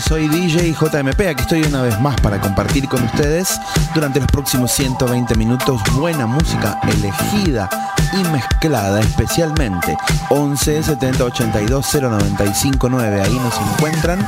Soy 0.00 0.28
DJ 0.28 0.72
JMP. 0.72 1.20
Aquí 1.28 1.42
estoy 1.42 1.62
una 1.62 1.82
vez 1.82 1.98
más 2.00 2.20
para 2.20 2.40
compartir 2.40 2.88
con 2.88 3.02
ustedes 3.02 3.58
durante 3.94 4.20
los 4.20 4.28
próximos 4.28 4.70
120 4.72 5.34
minutos 5.36 5.80
buena 5.94 6.26
música 6.26 6.78
elegida 6.82 7.68
y 8.12 8.22
mezclada 8.28 9.00
especialmente. 9.00 9.96
11 10.28 10.82
70 10.82 11.24
82 11.24 11.94
095 11.94 12.88
9. 12.88 13.22
Ahí 13.22 13.34
nos 13.34 13.54
encuentran. 13.58 14.26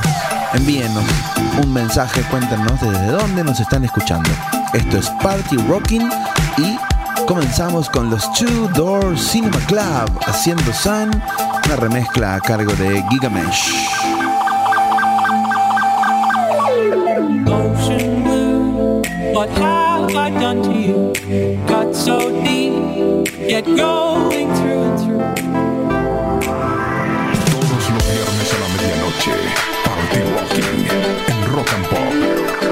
Envíenos 0.53 1.03
un 1.61 1.71
mensaje, 1.71 2.21
cuéntenos 2.23 2.79
desde 2.81 3.07
dónde 3.07 3.43
nos 3.43 3.59
están 3.59 3.83
escuchando. 3.83 4.29
Esto 4.73 4.97
es 4.97 5.09
Party 5.21 5.57
Rocking 5.67 6.09
y 6.57 6.79
comenzamos 7.25 7.89
con 7.89 8.09
los 8.09 8.31
Two 8.33 8.69
Door 8.73 9.17
Cinema 9.17 9.59
Club 9.67 10.19
haciendo 10.25 10.73
Sun, 10.73 11.11
una 11.65 11.75
remezcla 11.75 12.35
a 12.35 12.39
cargo 12.39 12.73
de 12.73 13.03
Gigamesh. 13.09 13.98
things 20.09 20.17
I've 20.17 20.39
done 20.39 20.63
to 20.63 20.73
you 20.73 21.55
got 21.67 21.95
so 21.95 22.31
deep, 22.43 23.37
yet 23.37 23.65
going 23.65 24.53
through 24.55 24.83
and 24.83 24.99
through. 24.99 25.19
Todos 27.51 27.89
los 27.89 28.05
viernes 28.07 28.53
a 28.53 28.59
la 28.59 28.67
medianoche, 28.73 29.35
Party 29.85 30.19
walking 30.35 30.87
en 31.27 31.39
Rock 31.53 31.73
and 31.73 31.85
Pop. 31.89 32.68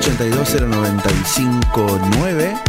082-095-9. 0.00 2.60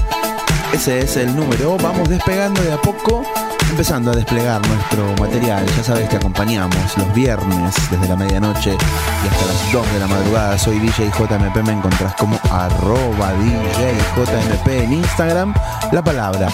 Ese 0.74 1.00
es 1.00 1.16
el 1.18 1.36
número. 1.36 1.78
Vamos 1.78 2.08
despegando 2.10 2.62
de 2.62 2.72
a 2.74 2.82
poco, 2.82 3.24
empezando 3.70 4.12
a 4.12 4.16
desplegar 4.16 4.66
nuestro 4.68 5.16
material. 5.20 5.64
Ya 5.78 5.84
sabes, 5.84 6.10
te 6.10 6.16
acompañamos 6.18 6.98
los 6.98 7.14
viernes 7.14 7.76
desde 7.90 8.08
la 8.08 8.16
medianoche 8.16 8.72
y 8.72 9.28
hasta 9.28 9.46
las 9.46 9.72
2 9.72 9.94
de 9.94 10.00
la 10.00 10.08
madrugada. 10.08 10.58
Soy 10.58 10.80
DJ 10.80 11.10
JMP, 11.10 11.56
me 11.66 11.74
encontrás 11.74 12.16
como 12.16 12.40
arroba 12.52 13.34
DJ 13.34 13.94
JMP 14.16 14.68
en 14.68 14.94
Instagram. 14.94 15.54
La 15.92 16.02
palabra 16.04 16.48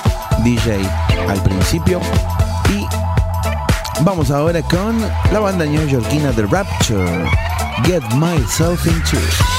DJ 0.44 0.82
al 1.30 1.42
principio 1.42 2.02
y 2.70 2.86
Vamos 4.02 4.30
ahora 4.30 4.62
con 4.62 5.00
la 5.32 5.40
banda 5.40 5.66
new 5.66 5.80
neoyorquina 5.80 6.34
The 6.34 6.46
Rapture. 6.48 7.26
Get 7.86 8.04
myself 8.16 8.86
into 8.86 9.16
it. 9.16 9.55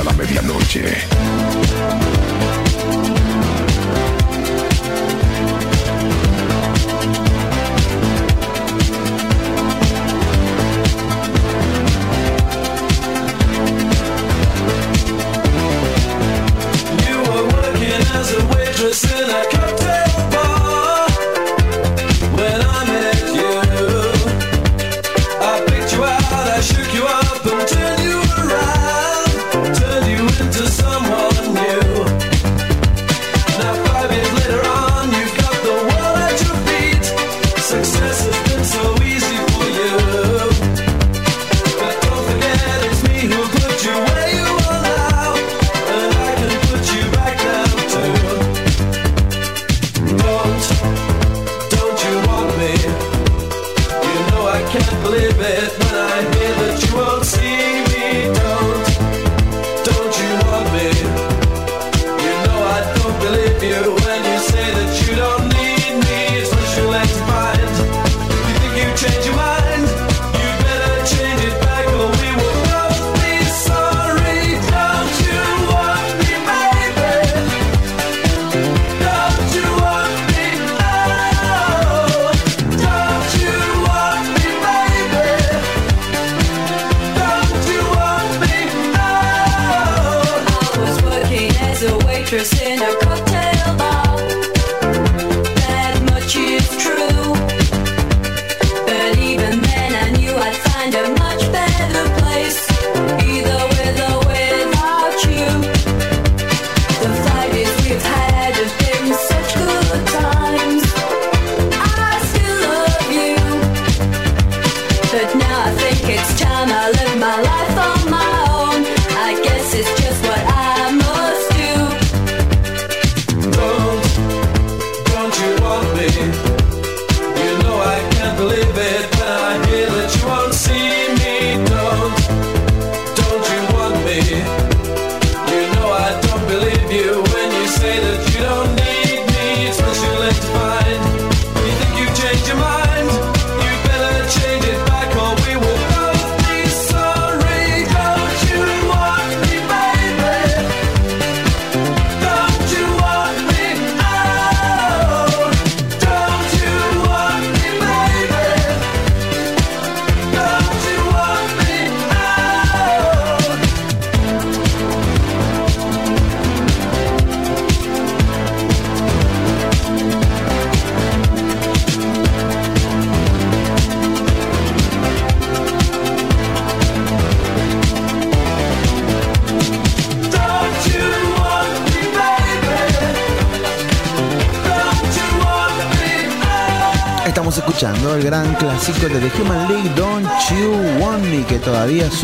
a 0.00 0.02
la 0.02 0.12
medianoche. 0.12 2.13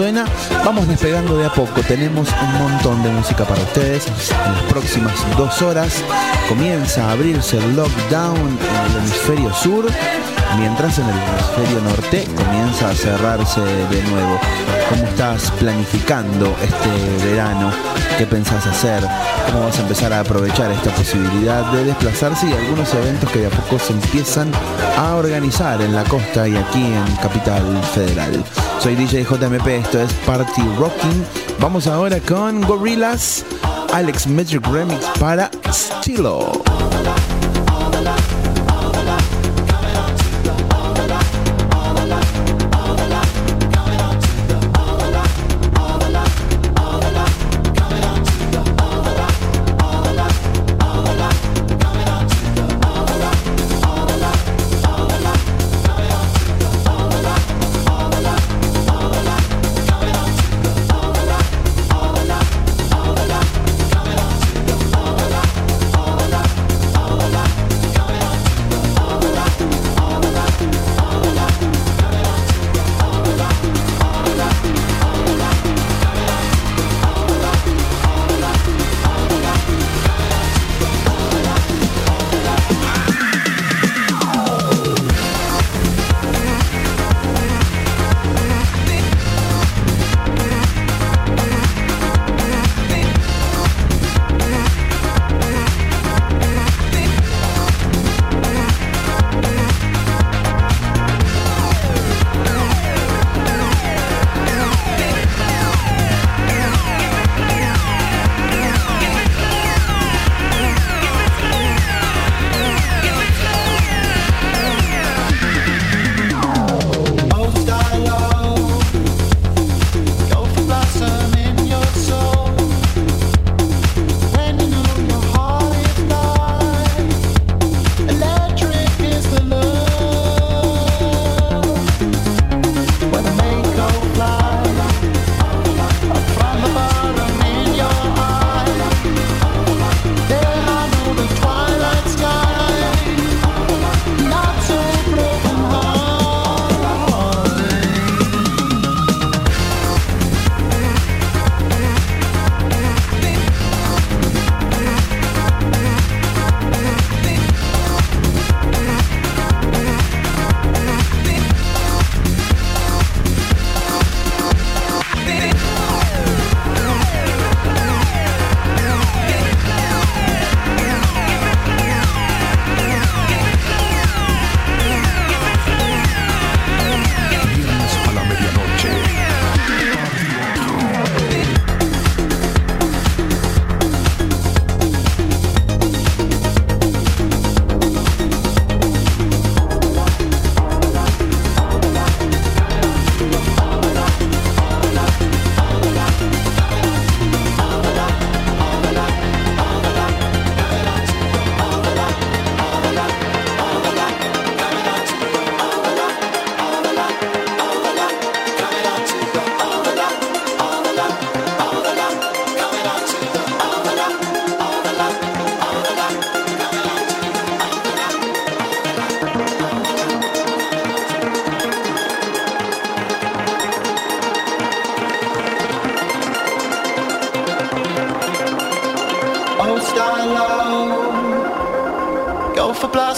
Suena. 0.00 0.24
Vamos 0.64 0.88
despegando 0.88 1.36
de 1.36 1.44
a 1.44 1.50
poco. 1.50 1.82
Tenemos 1.86 2.26
un 2.42 2.58
montón 2.58 3.02
de 3.02 3.10
música 3.10 3.44
para 3.44 3.60
ustedes. 3.60 4.06
En 4.06 4.54
las 4.54 4.62
próximas 4.62 5.12
dos 5.36 5.60
horas 5.60 5.92
comienza 6.48 7.04
a 7.04 7.12
abrirse 7.12 7.58
el 7.58 7.76
lockdown 7.76 8.38
en 8.38 8.90
el 8.90 8.96
hemisferio 8.96 9.52
sur, 9.52 9.84
mientras 10.56 10.98
en 10.98 11.04
el 11.04 11.16
hemisferio 11.18 11.82
norte 11.82 12.26
comienza 12.34 12.88
a 12.88 12.94
cerrarse 12.94 13.60
de 13.60 14.02
nuevo. 14.04 14.40
¿Cómo 14.88 15.04
estás 15.04 15.50
planificando 15.58 16.46
este 16.62 17.26
verano? 17.26 17.70
¿Qué 18.16 18.24
pensás 18.24 18.66
hacer? 18.66 19.06
¿Cómo 19.52 19.66
vas 19.66 19.78
a 19.78 19.82
empezar 19.82 20.14
a 20.14 20.20
aprovechar 20.20 20.72
esta 20.72 20.92
posibilidad 20.92 21.70
de 21.72 21.84
desplazarse 21.84 22.48
y 22.48 22.54
algunos 22.54 22.94
eventos 22.94 23.30
que 23.30 23.40
de 23.40 23.48
a 23.48 23.50
poco 23.50 23.78
se 23.78 23.92
empiezan 23.92 24.50
a 24.96 25.16
organizar 25.16 25.82
en 25.82 25.94
la 25.94 26.04
costa 26.04 26.48
y 26.48 26.56
aquí 26.56 26.86
en 26.86 27.16
Capital 27.16 27.82
Federal? 27.92 28.42
Soy 28.80 28.94
DJ 28.94 29.24
JMP, 29.24 29.66
esto 29.66 30.00
es 30.00 30.10
Party 30.24 30.62
Rocking. 30.78 31.24
Vamos 31.60 31.86
ahora 31.86 32.18
con 32.20 32.62
Gorillaz, 32.62 33.44
Alex 33.92 34.26
Metric 34.26 34.66
Remix 34.66 35.04
para 35.18 35.50
Stilo. 35.70 36.69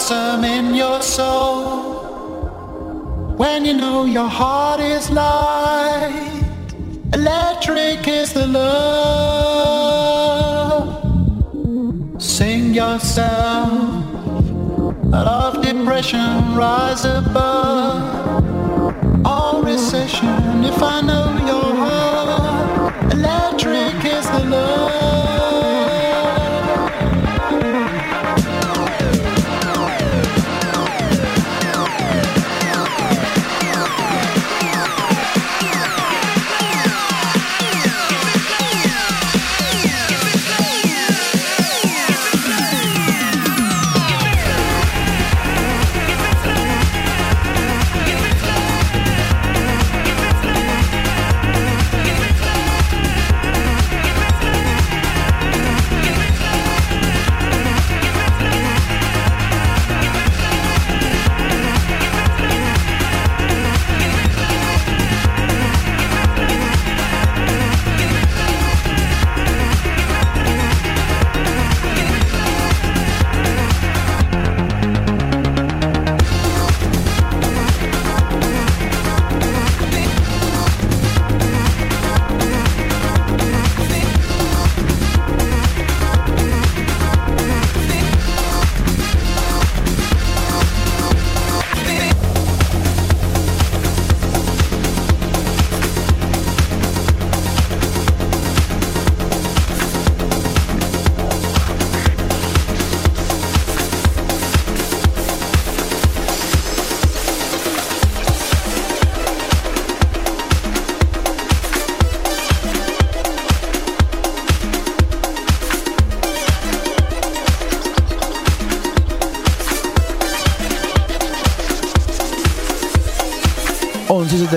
Blossom 0.07 0.43
in 0.43 0.75
your 0.75 1.01
soul. 1.01 1.93
When 3.37 3.65
you 3.65 3.73
know 3.73 4.03
your 4.05 4.27
heart 4.27 4.81
is 4.81 5.09
light, 5.09 6.41
electric 7.13 8.05
is 8.07 8.33
the 8.33 8.47
love. 8.47 9.61
Sing 12.21 12.73
yourself 12.73 13.71
out 15.13 15.27
of 15.27 15.61
depression, 15.61 16.55
rise 16.55 17.05
above 17.05 17.92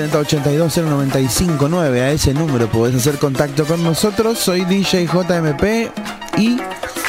...1170 0.07 0.21
82 0.21 0.77
0959 0.77 2.03
A 2.03 2.11
ese 2.13 2.35
número 2.35 2.69
podés 2.69 2.95
hacer 2.95 3.19
contacto 3.19 3.65
con 3.65 3.83
nosotros. 3.83 4.39
Soy 4.39 4.65
DJ 4.65 5.07
JMP 5.07 5.91
Y 6.39 6.61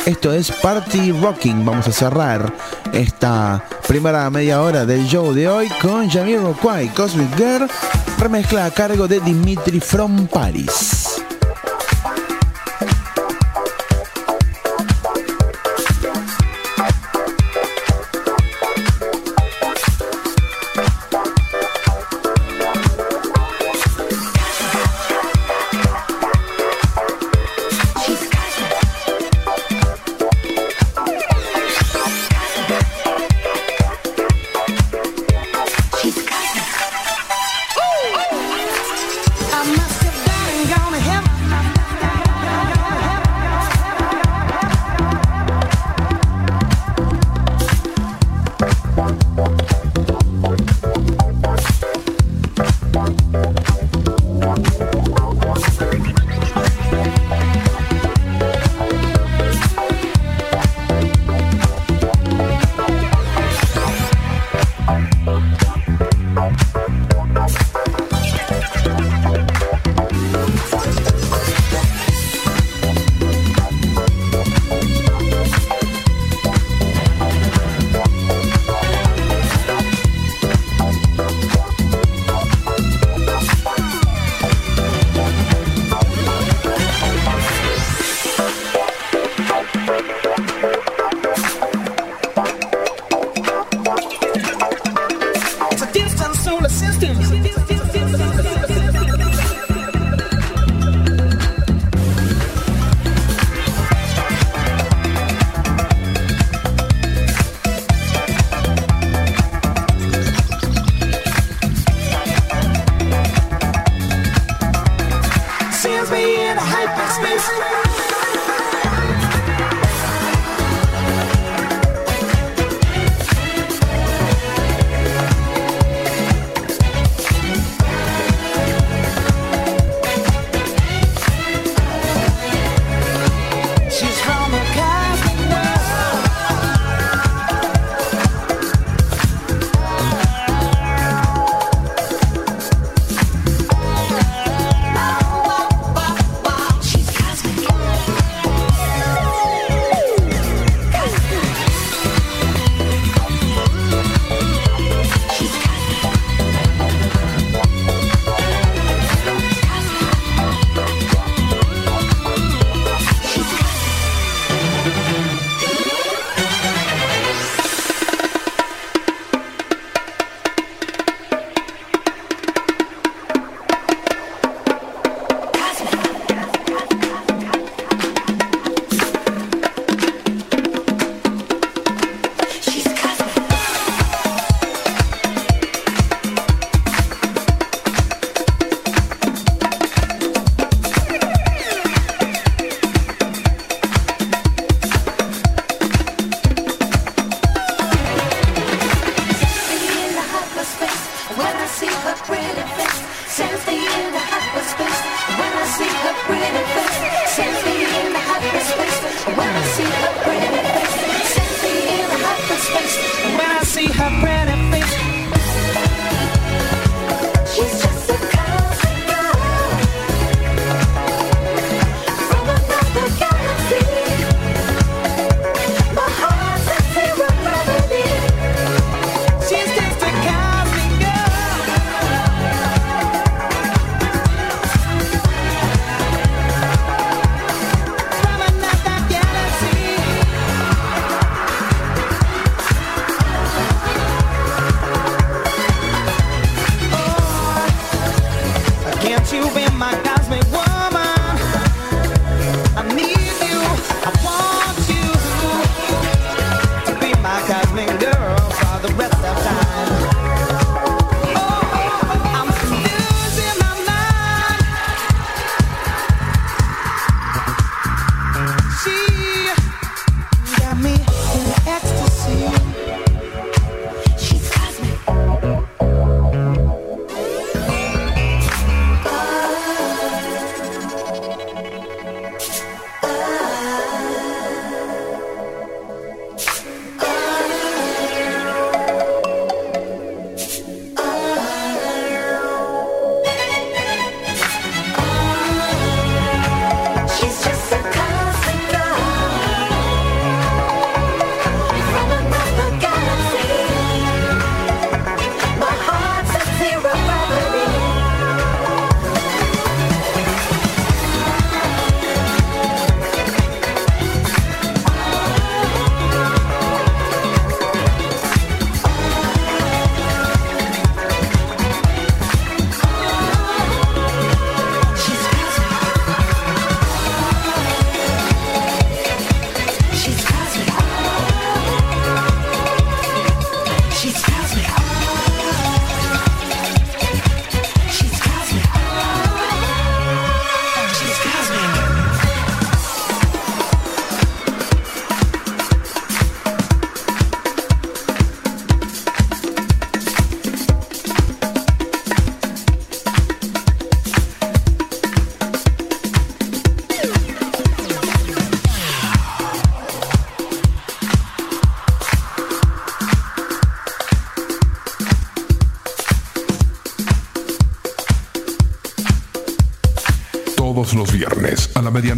esto 0.06 0.34
es 0.34 0.52
Party 0.52 1.12
Rocking. 1.12 1.66
Vamos 1.66 1.88
a 1.88 1.92
cerrar 1.92 2.54
esta 2.94 3.64
primera 3.88 4.30
media 4.30 4.62
hora 4.62 4.86
del 4.86 5.06
show 5.08 5.34
de 5.34 5.48
hoy 5.48 5.68
Con 5.82 6.10
Jamiroquai 6.10 6.88
Cosmic 6.90 7.36
Girl 7.38 7.68
Remezcla 8.18 8.66
a 8.66 8.72
cargo 8.72 9.08
de 9.08 9.20
Dimitri 9.20 9.80
from 9.80 10.28
Paris 10.28 10.97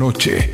a 0.09 0.48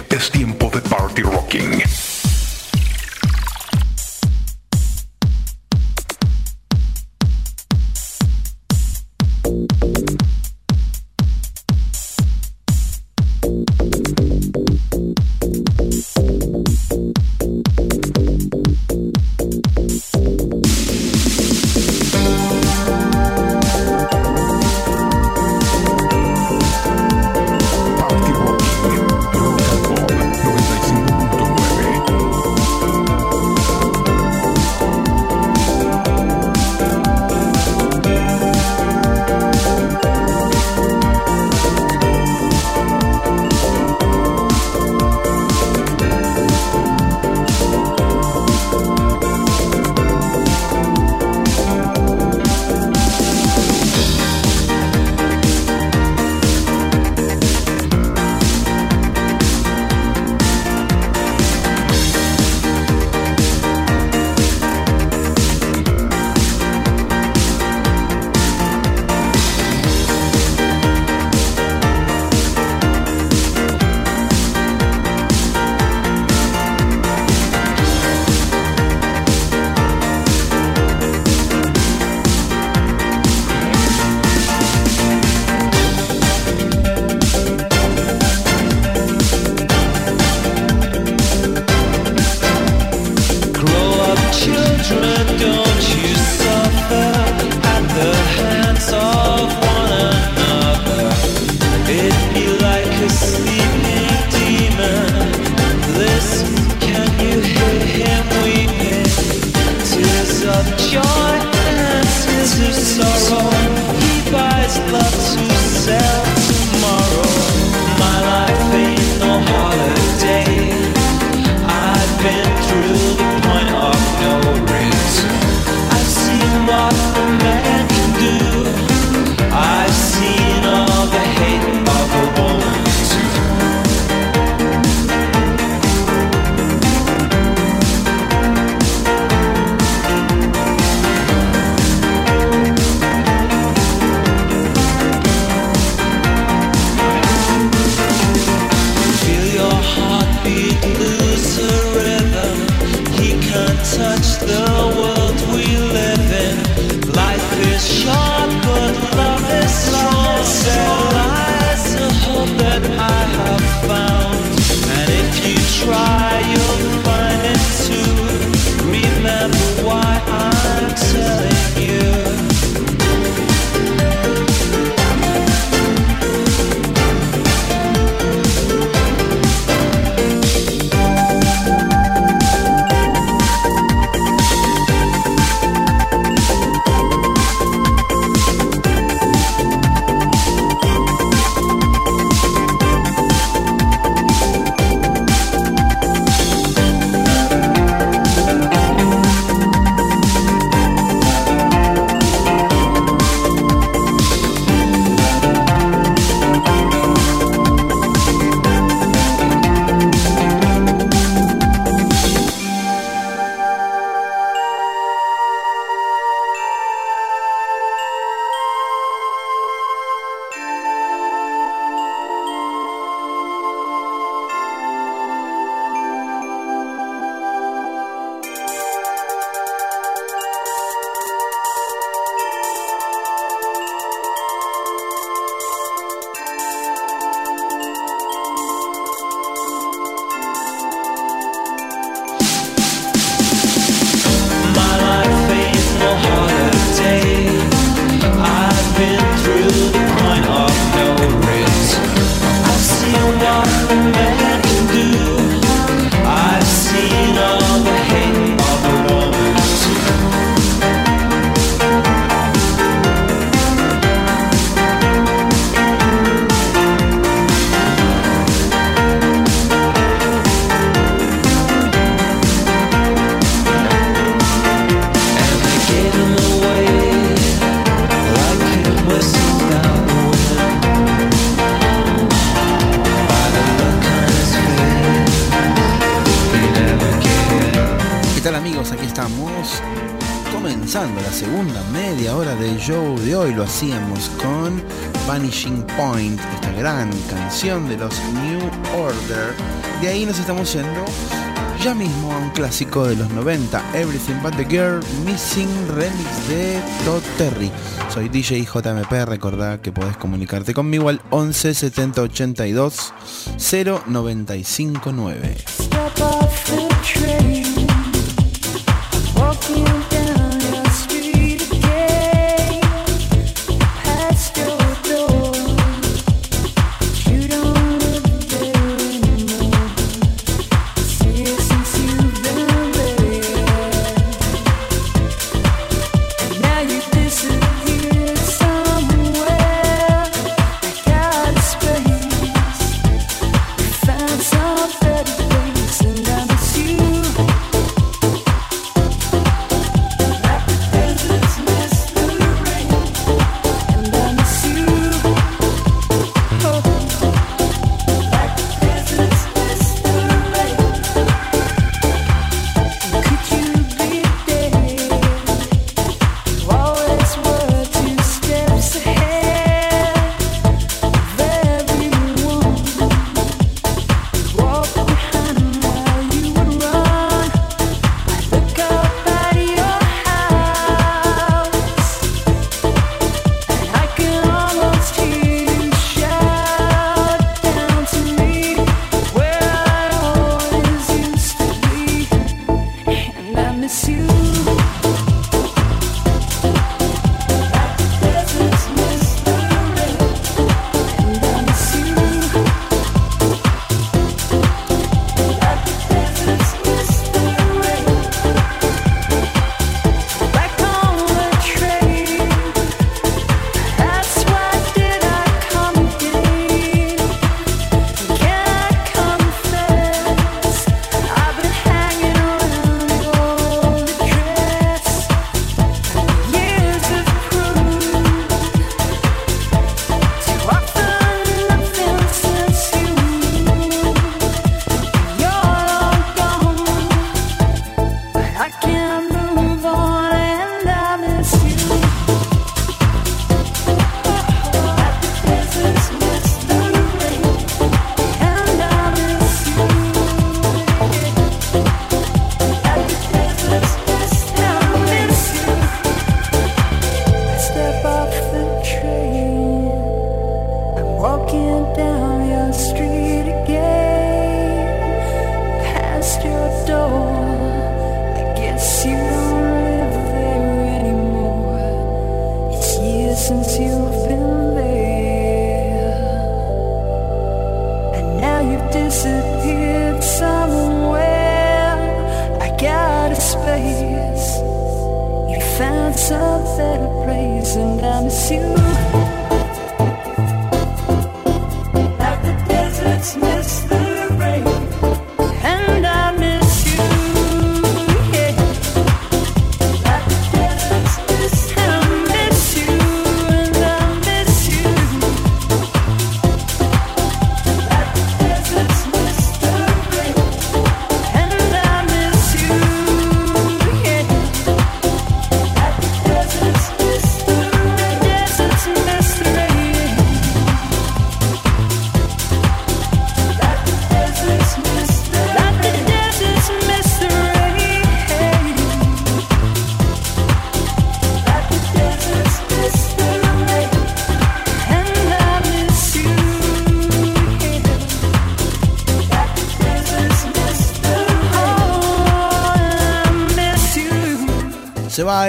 de 302.83 303.15
los 303.15 303.29
90, 303.29 303.97
Everything 303.97 304.35
But 304.43 304.53
the 304.57 304.65
Girl, 304.65 304.99
Missing 305.23 305.69
Remix 305.95 306.49
de 306.49 306.81
Todd 307.05 307.23
Terry. 307.37 307.71
Soy 308.13 308.27
DJ 308.27 308.65
JMP, 308.65 309.25
recordá 309.25 309.81
que 309.81 309.93
podés 309.93 310.17
comunicarte 310.17 310.73
conmigo 310.73 311.07
al 311.07 311.21
11 311.29 311.73
70 311.73 312.21
82 312.23 313.13
0959. 313.57 315.55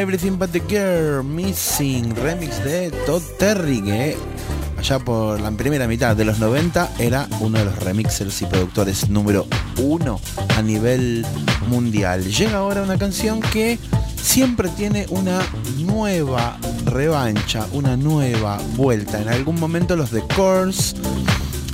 Everything 0.06 0.38
But 0.38 0.52
the 0.52 0.60
Girl, 0.60 1.24
Missing, 1.24 2.14
remix 2.14 2.62
de 2.62 2.92
Todd 3.06 3.22
Terry, 3.40 3.82
que 3.82 4.16
allá 4.78 5.00
por 5.00 5.40
la 5.40 5.50
primera 5.50 5.88
mitad 5.88 6.14
de 6.14 6.24
los 6.24 6.38
90 6.38 6.92
era 7.00 7.28
uno 7.40 7.58
de 7.58 7.64
los 7.64 7.76
remixers 7.80 8.40
y 8.42 8.46
productores 8.46 9.10
número 9.10 9.48
uno 9.82 10.20
a 10.56 10.62
nivel 10.62 11.26
mundial. 11.68 12.24
Llega 12.24 12.58
ahora 12.58 12.82
una 12.82 12.96
canción 12.96 13.40
que 13.40 13.80
siempre 14.22 14.68
tiene 14.68 15.06
una 15.08 15.40
nueva 15.78 16.56
revancha, 16.84 17.66
una 17.72 17.96
nueva 17.96 18.60
vuelta. 18.76 19.20
En 19.20 19.28
algún 19.28 19.58
momento 19.58 19.96
los 19.96 20.10
The 20.10 20.22
Course 20.36 20.94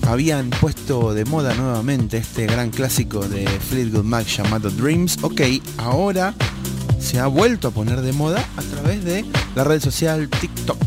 habían 0.09 0.49
puesto 0.49 1.13
de 1.13 1.27
moda 1.27 1.55
nuevamente 1.55 2.17
este 2.17 2.47
gran 2.47 2.71
clásico 2.71 3.29
de 3.29 3.47
Fleetwood 3.47 4.05
Mac 4.05 4.27
llamado 4.27 4.71
Dreams. 4.71 5.19
Ok, 5.21 5.43
ahora 5.77 6.35
se 7.03 7.19
ha 7.19 7.27
vuelto 7.27 7.69
a 7.69 7.71
poner 7.73 8.01
de 8.01 8.13
moda 8.13 8.45
a 8.57 8.63
través 8.63 9.05
de 9.05 9.25
la 9.55 9.65
red 9.65 9.81
social 9.81 10.29
TikTok. 10.29 10.79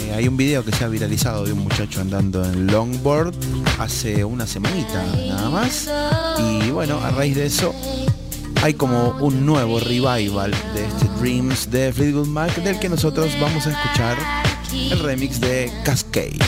Eh, 0.00 0.12
hay 0.12 0.28
un 0.28 0.36
video 0.36 0.64
que 0.64 0.72
se 0.72 0.84
ha 0.84 0.88
viralizado 0.88 1.44
de 1.44 1.52
un 1.52 1.60
muchacho 1.60 2.00
andando 2.00 2.44
en 2.44 2.66
longboard 2.66 3.32
hace 3.78 4.24
una 4.24 4.46
semanita 4.46 5.04
nada 5.28 5.48
más. 5.48 5.88
Y 6.38 6.70
bueno, 6.70 6.98
a 6.98 7.10
raíz 7.10 7.36
de 7.36 7.46
eso 7.46 7.72
hay 8.62 8.74
como 8.74 9.10
un 9.20 9.46
nuevo 9.46 9.78
revival 9.78 10.50
de 10.74 10.84
este 10.84 11.08
Dreams 11.20 11.70
de 11.70 11.92
Fleetwood 11.92 12.26
Mac 12.26 12.54
del 12.56 12.78
que 12.78 12.88
nosotros 12.88 13.32
vamos 13.40 13.66
a 13.66 13.70
escuchar 13.70 14.18
el 14.72 14.98
remix 14.98 15.40
de 15.40 15.72
Cascade. 15.84 16.38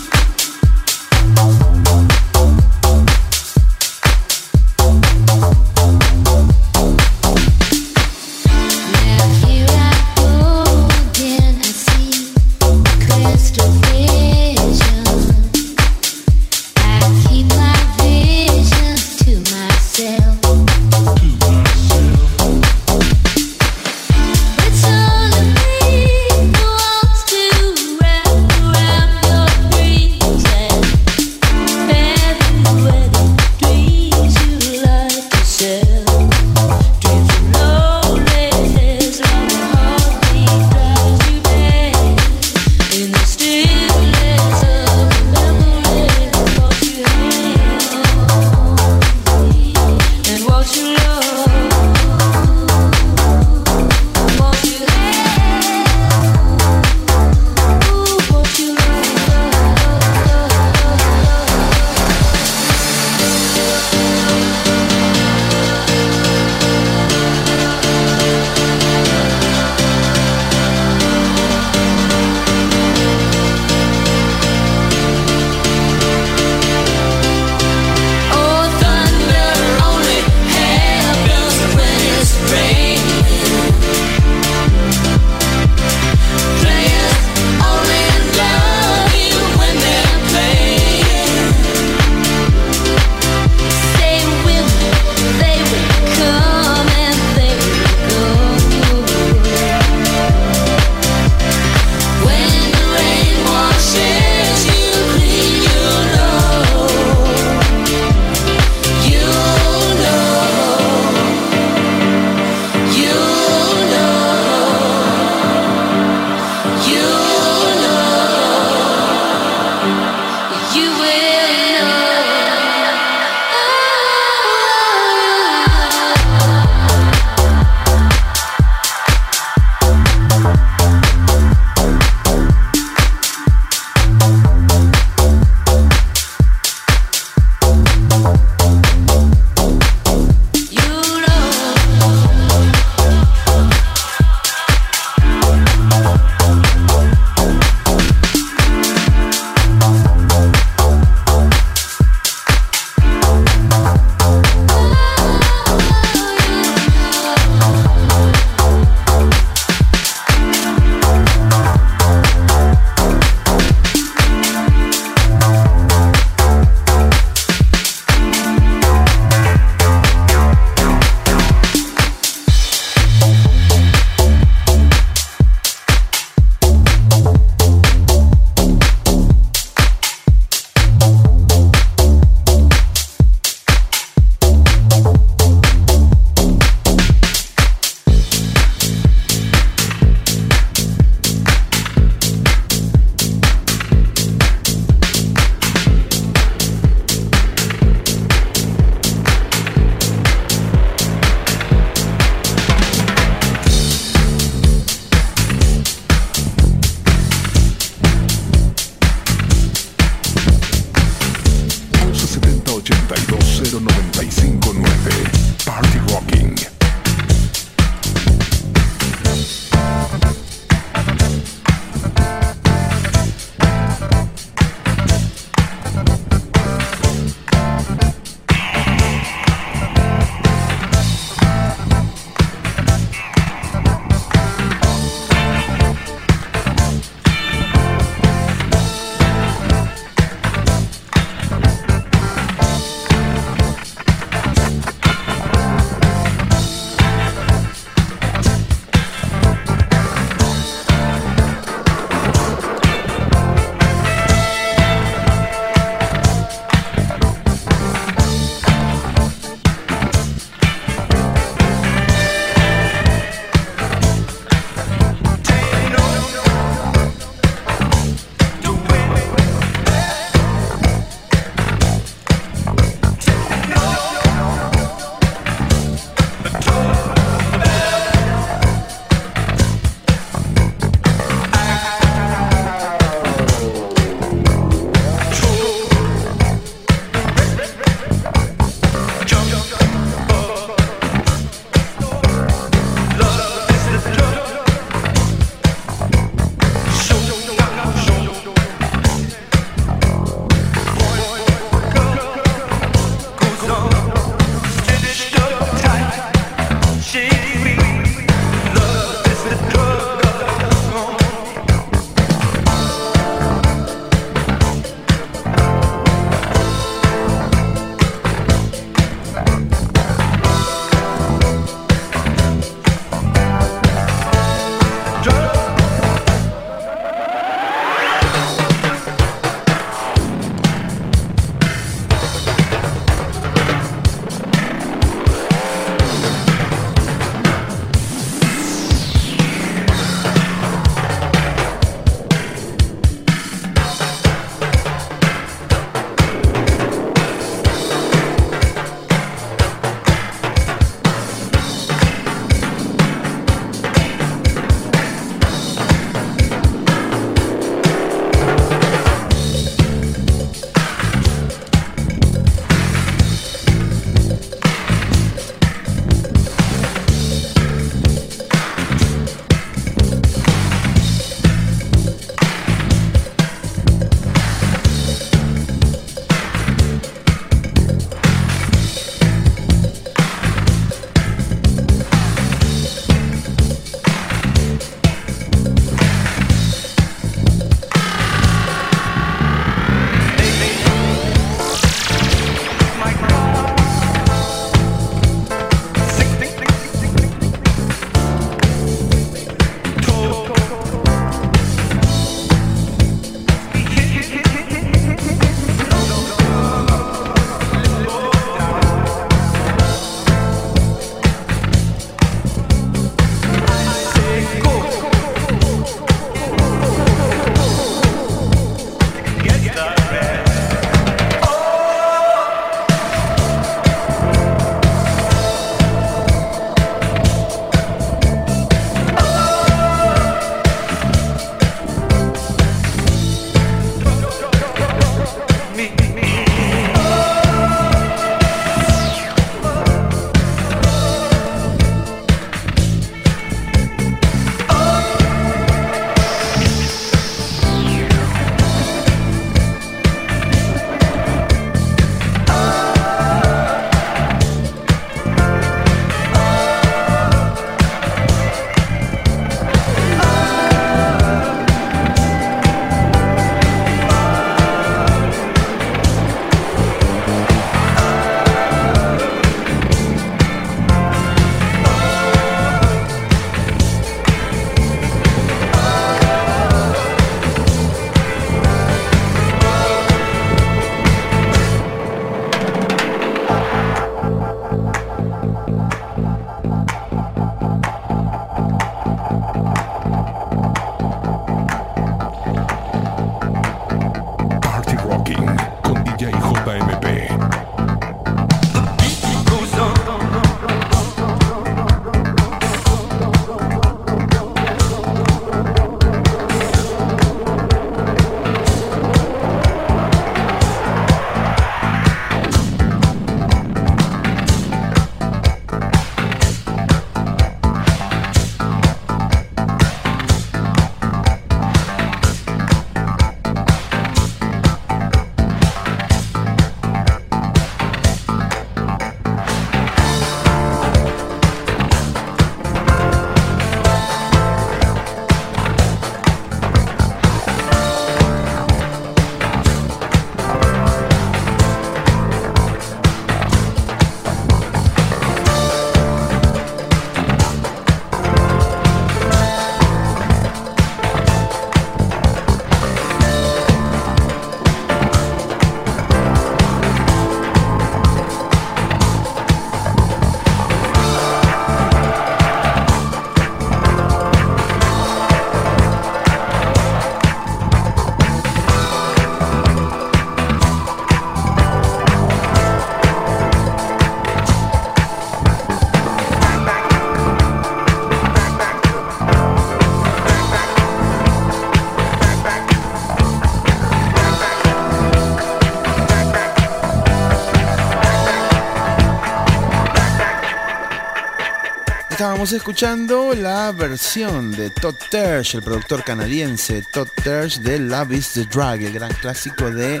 Estábamos 592.38 592.56
escuchando 592.56 593.34
la 593.34 593.72
versión 593.72 594.52
de 594.52 594.70
Todd 594.70 594.94
Tersh, 595.10 595.56
el 595.56 595.62
productor 595.64 596.04
canadiense 596.04 596.84
Todd 596.92 597.08
Tersh 597.24 597.58
de 597.58 597.80
Love 597.80 598.12
is 598.12 598.32
the 598.34 598.44
Drug, 598.44 598.80
el 598.80 598.92
gran 598.92 599.12
clásico 599.14 599.68
de 599.72 600.00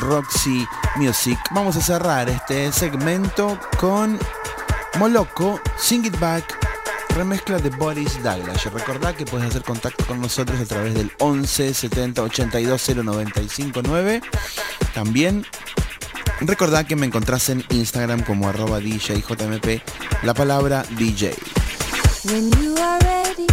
Roxy 0.00 0.66
Music. 0.96 1.38
Vamos 1.52 1.76
a 1.76 1.80
cerrar 1.80 2.28
este 2.28 2.72
segmento 2.72 3.56
con 3.78 4.18
Moloco, 4.98 5.60
Sing 5.78 6.04
It 6.04 6.18
Back, 6.18 6.58
remezcla 7.14 7.58
de 7.58 7.70
Boris 7.70 8.20
Douglas. 8.20 8.64
Recordad 8.64 9.14
que 9.14 9.24
puedes 9.24 9.46
hacer 9.46 9.62
contacto 9.62 10.04
con 10.06 10.20
nosotros 10.20 10.58
a 10.58 10.64
través 10.64 10.94
del 10.94 11.12
11 11.20 11.72
70 11.72 12.20
82 12.20 12.82
0959. 13.04 14.22
También 14.92 15.46
recordad 16.40 16.84
que 16.84 16.96
me 16.96 17.06
encontrás 17.06 17.48
en 17.48 17.64
Instagram 17.70 18.24
como 18.24 18.48
arroba 18.48 18.80
DJJMP, 18.80 19.82
la 20.24 20.34
palabra 20.34 20.84
DJ. 20.98 21.49
When 22.22 22.52
you 22.60 22.74
are 22.74 22.98
ready 22.98 23.49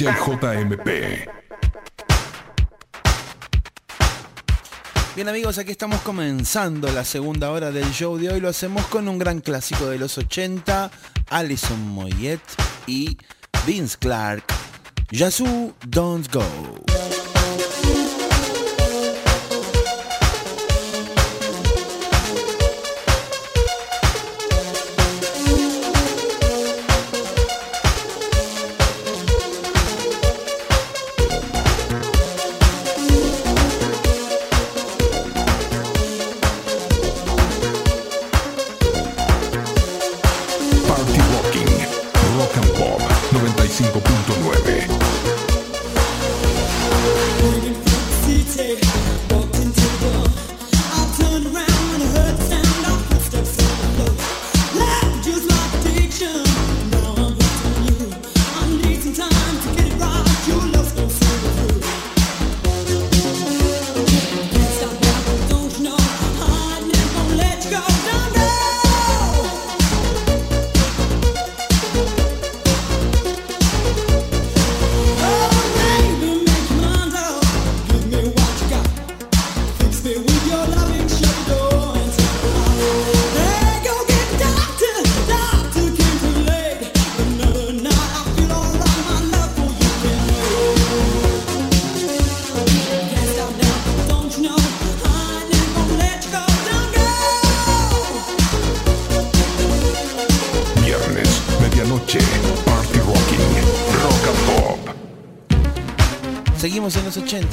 JMP. 0.00 1.28
Bien 5.14 5.28
amigos, 5.28 5.58
aquí 5.58 5.72
estamos 5.72 6.00
comenzando 6.00 6.90
la 6.90 7.04
segunda 7.04 7.50
hora 7.50 7.70
del 7.70 7.84
show 7.92 8.16
de 8.16 8.30
hoy. 8.30 8.40
Lo 8.40 8.48
hacemos 8.48 8.86
con 8.86 9.08
un 9.08 9.18
gran 9.18 9.40
clásico 9.40 9.90
de 9.90 9.98
los 9.98 10.16
80, 10.16 10.90
Alison 11.28 11.86
Moyet 11.88 12.40
y 12.86 13.18
Vince 13.66 13.98
Clark. 13.98 14.44
Yazoo 15.10 15.74
Don't 15.86 16.32
Go. 16.32 16.69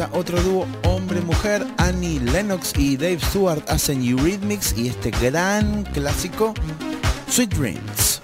otro 0.05 0.41
dúo 0.41 0.67
hombre-mujer, 0.83 1.65
Annie 1.77 2.19
Lennox 2.19 2.73
y 2.77 2.97
Dave 2.97 3.19
Stewart 3.19 3.63
hacen 3.67 4.03
Eurythmics 4.03 4.77
y 4.77 4.89
este 4.89 5.11
gran 5.11 5.83
clásico, 5.85 6.53
Sweet 7.29 7.53
Dreams. 7.55 8.16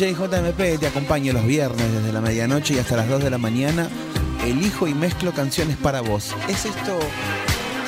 DJ 0.00 0.78
te 0.78 0.86
acompaño 0.86 1.34
los 1.34 1.44
viernes 1.44 1.92
desde 1.92 2.10
la 2.10 2.22
medianoche 2.22 2.72
y 2.72 2.78
hasta 2.78 2.96
las 2.96 3.06
2 3.06 3.22
de 3.22 3.28
la 3.28 3.36
mañana. 3.36 3.86
Elijo 4.46 4.88
y 4.88 4.94
mezclo 4.94 5.30
canciones 5.32 5.76
para 5.76 6.00
vos. 6.00 6.34
¿Es 6.48 6.64
esto 6.64 6.98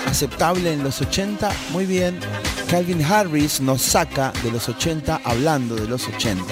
aceptable 0.07 0.75
en 0.75 0.85
los 0.85 1.01
80? 1.01 1.51
Muy 1.71 1.87
bien. 1.87 2.21
Calvin 2.69 3.03
Harris 3.03 3.63
nos 3.63 3.81
saca 3.81 4.31
de 4.43 4.53
los 4.53 4.69
80 4.69 5.23
hablando 5.25 5.75
de 5.75 5.89
los 5.89 6.07
80. 6.07 6.45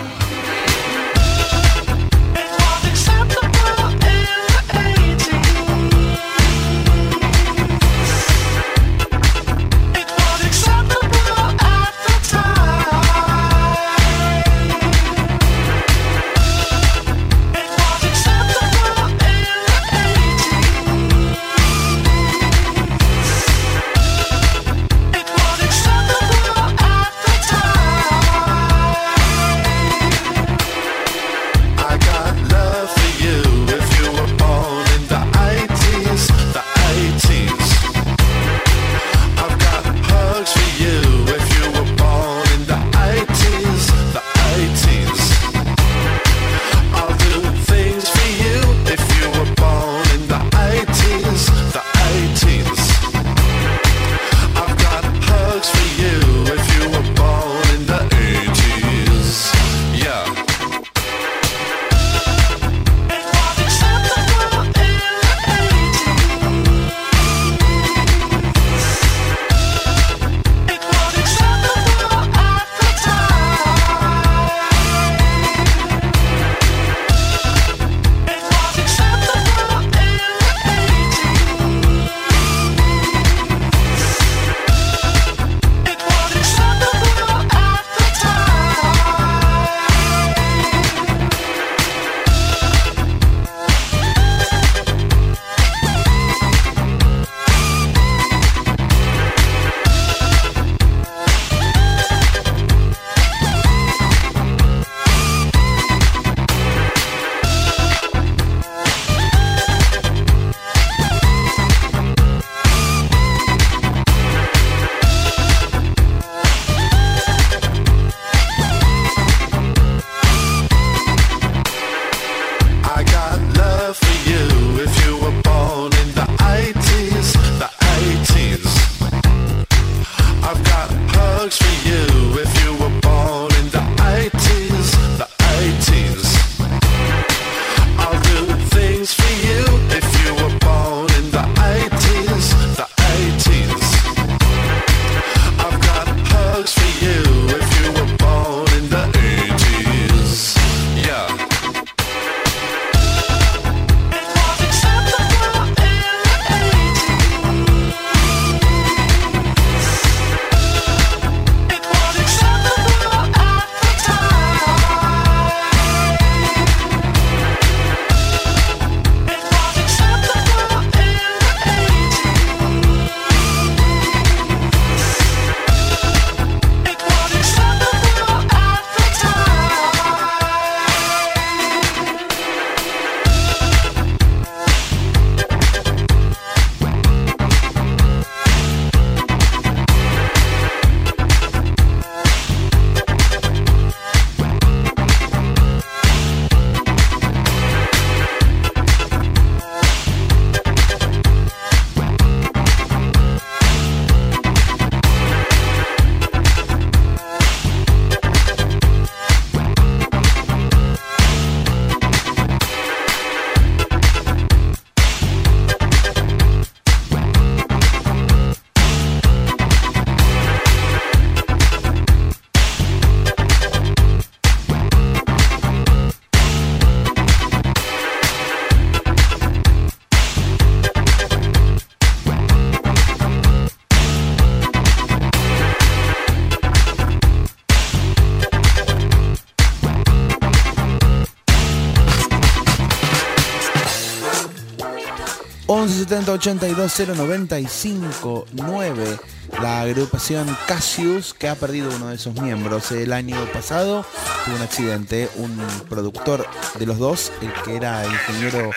11 246.30 246.60
70 246.60 246.66
82 246.66 247.16
095 247.16 248.46
9. 248.52 249.18
La 249.60 249.80
agrupación 249.80 250.56
Cassius, 250.66 251.34
que 251.34 251.48
ha 251.48 251.56
perdido 251.56 251.90
uno 251.96 252.08
de 252.08 252.18
sus 252.18 252.40
miembros. 252.40 252.92
El 252.92 253.12
año 253.12 253.36
pasado 253.52 254.06
tuvo 254.44 254.56
un 254.56 254.62
accidente. 254.62 255.28
Un 255.36 255.58
productor 255.88 256.46
de 256.78 256.86
los 256.86 256.98
dos, 256.98 257.32
el 257.42 257.52
que 257.64 257.76
era 257.76 258.04
ingeniero 258.06 258.70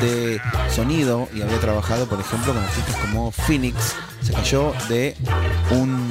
de 0.00 0.40
sonido 0.74 1.28
y 1.34 1.42
había 1.42 1.60
trabajado, 1.60 2.08
por 2.08 2.18
ejemplo, 2.20 2.52
con 2.52 2.62
artistas 2.62 2.96
como 2.96 3.30
Phoenix, 3.30 3.94
se 4.22 4.32
cayó 4.32 4.72
de 4.88 5.16
un 5.70 6.10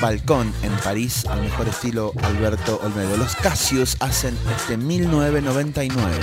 balcón 0.00 0.52
en 0.62 0.72
París, 0.82 1.24
al 1.30 1.40
mejor 1.40 1.68
estilo 1.68 2.12
Alberto 2.22 2.78
Olmedo. 2.82 3.16
Los 3.16 3.34
Cassius 3.36 3.96
hacen 4.00 4.36
este 4.56 4.76
1999. 4.76 6.18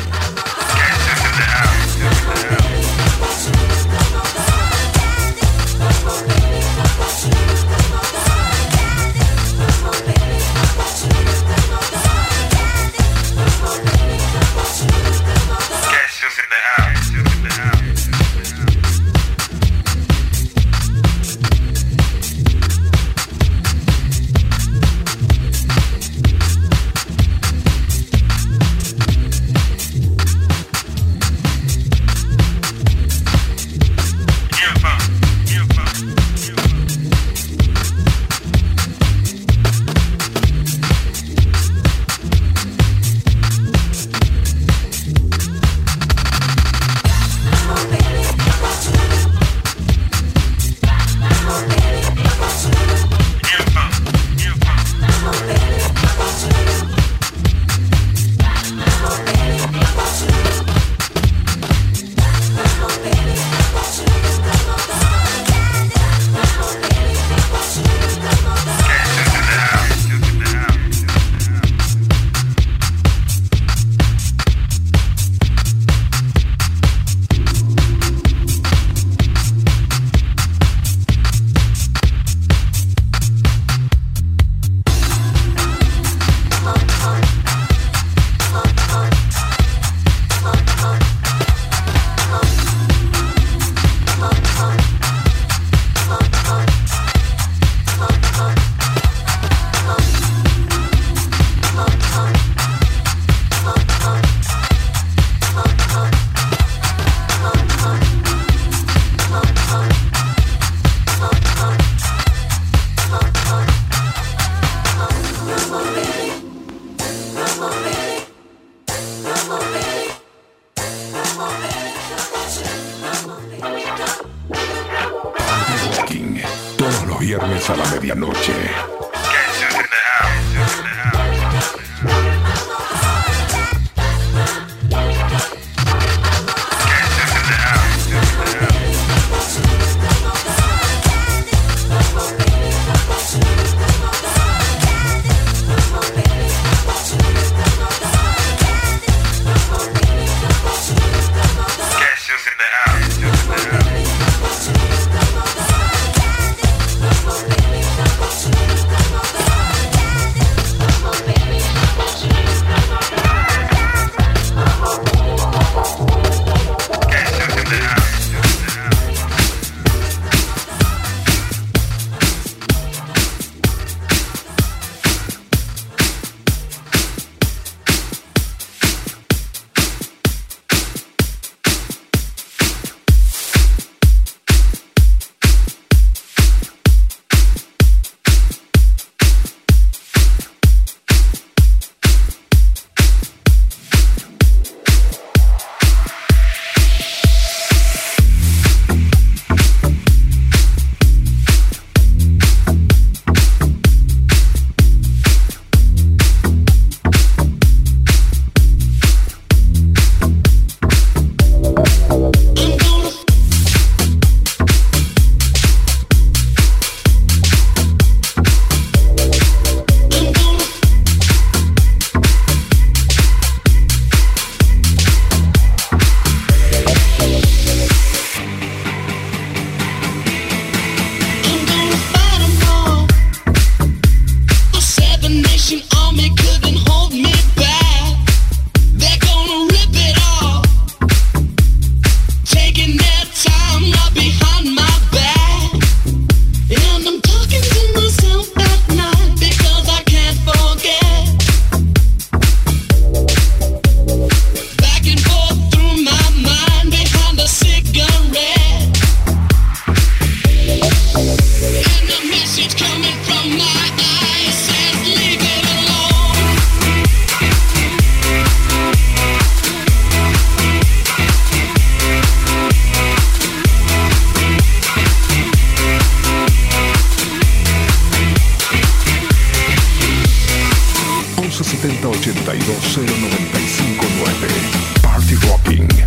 1170 281.63 282.49
82095 282.49 284.01
9 284.17 285.01
Party 285.03 285.35
Rocking. 285.47 286.00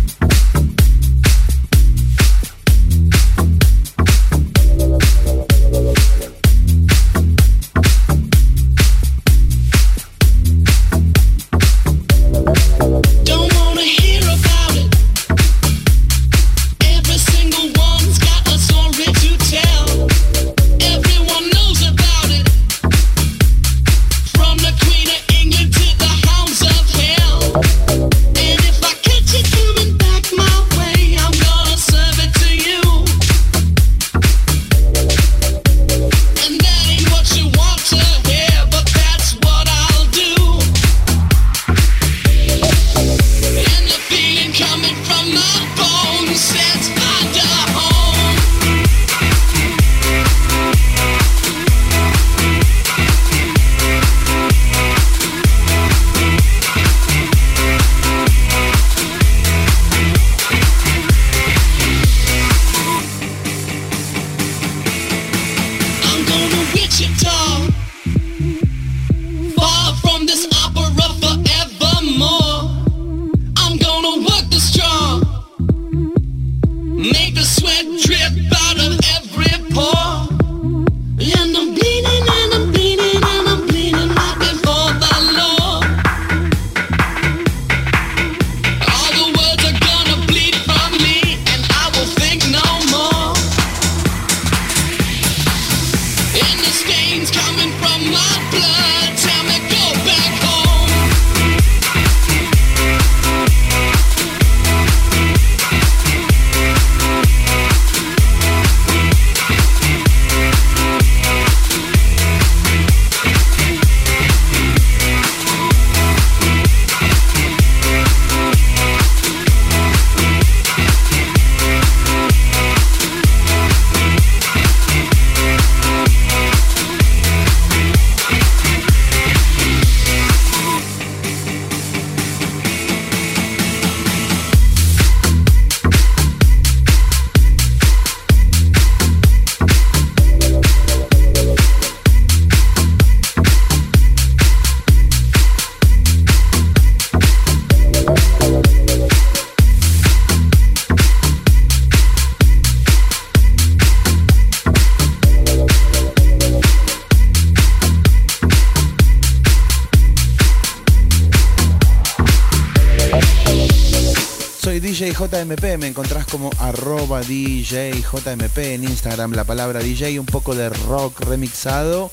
JMP, 165.55 165.77
me 165.77 165.87
encontrás 165.87 166.25
como 166.25 166.49
arroba 166.59 167.21
DJJMP 167.21 168.57
en 168.57 168.83
Instagram, 168.83 169.33
la 169.33 169.43
palabra 169.43 169.79
DJ, 169.79 170.19
un 170.19 170.25
poco 170.25 170.55
de 170.55 170.69
rock 170.69 171.21
remixado. 171.21 172.11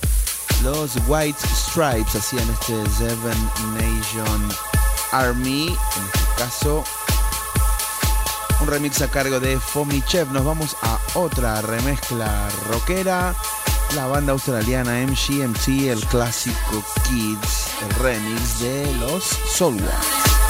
Los 0.62 0.96
White 1.08 1.38
Stripes 1.54 2.14
hacían 2.14 2.48
este 2.50 2.74
Seven 2.98 3.50
Nation 3.74 4.48
Army, 5.12 5.68
en 5.68 6.04
este 6.04 6.20
caso 6.38 6.84
un 8.60 8.68
remix 8.68 9.02
a 9.02 9.08
cargo 9.08 9.40
de 9.40 9.58
Fomichev. 9.58 10.30
Nos 10.30 10.44
vamos 10.44 10.76
a 10.82 11.00
otra 11.14 11.60
remezcla 11.62 12.48
rockera. 12.68 13.34
La 13.96 14.06
banda 14.06 14.32
australiana 14.32 15.04
MGMT, 15.04 15.88
el 15.90 16.00
clásico 16.06 16.84
Kids, 17.08 17.70
el 17.82 17.94
remix 17.96 18.60
de 18.60 18.94
los 19.00 19.24
Soulwax. 19.24 20.41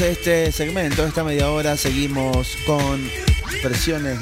este 0.00 0.52
segmento, 0.52 1.04
esta 1.04 1.24
media 1.24 1.50
hora 1.50 1.76
seguimos 1.76 2.56
con 2.66 3.10
versiones 3.64 4.18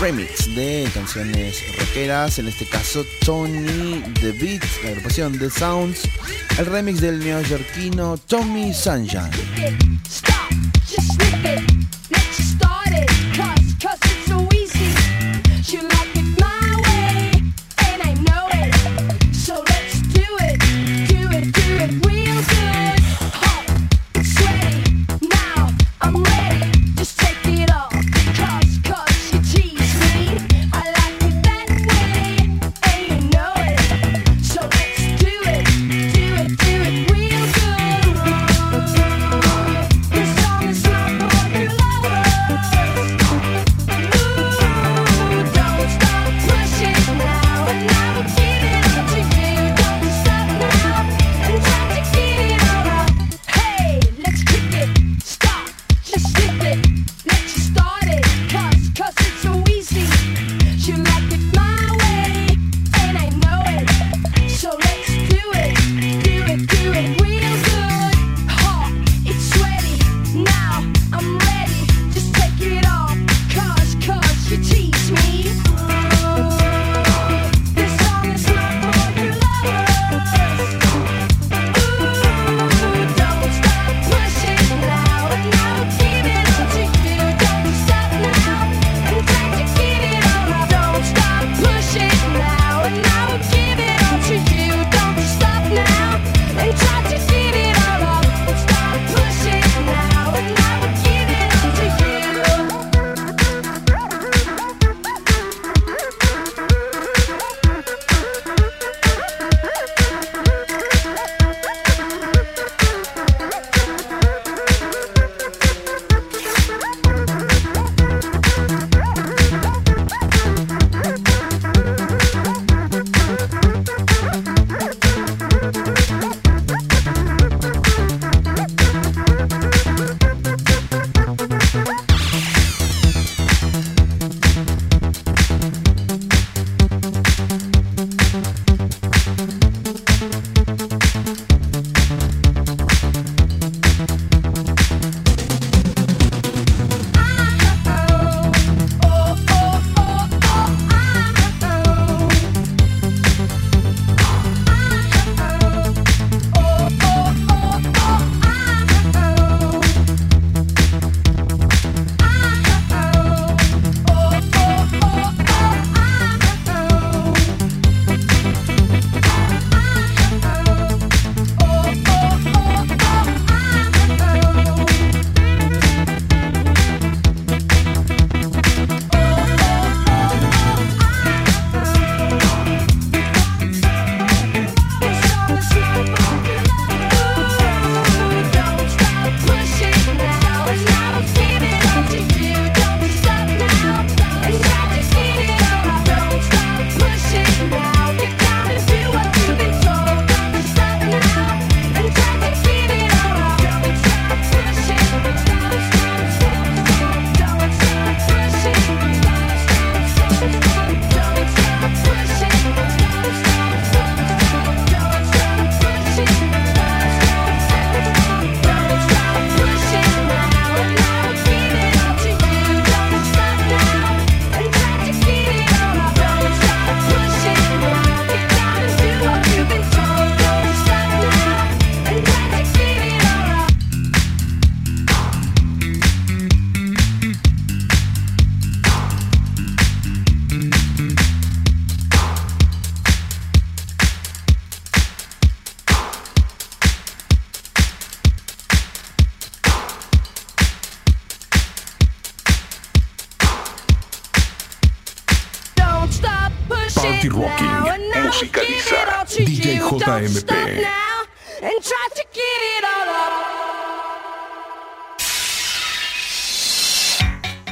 remix 0.00 0.52
de 0.54 0.88
canciones 0.92 1.62
rockeras, 1.78 2.38
en 2.40 2.48
este 2.48 2.66
caso 2.66 3.04
Tony 3.24 4.02
The 4.20 4.32
Beat, 4.32 4.64
la 4.82 4.90
agrupación 4.90 5.38
The 5.38 5.50
Sounds, 5.50 6.08
el 6.58 6.66
remix 6.66 7.00
del 7.00 7.20
neoyorquino 7.20 8.18
Tommy 8.18 8.74
Sunshine. 8.74 9.91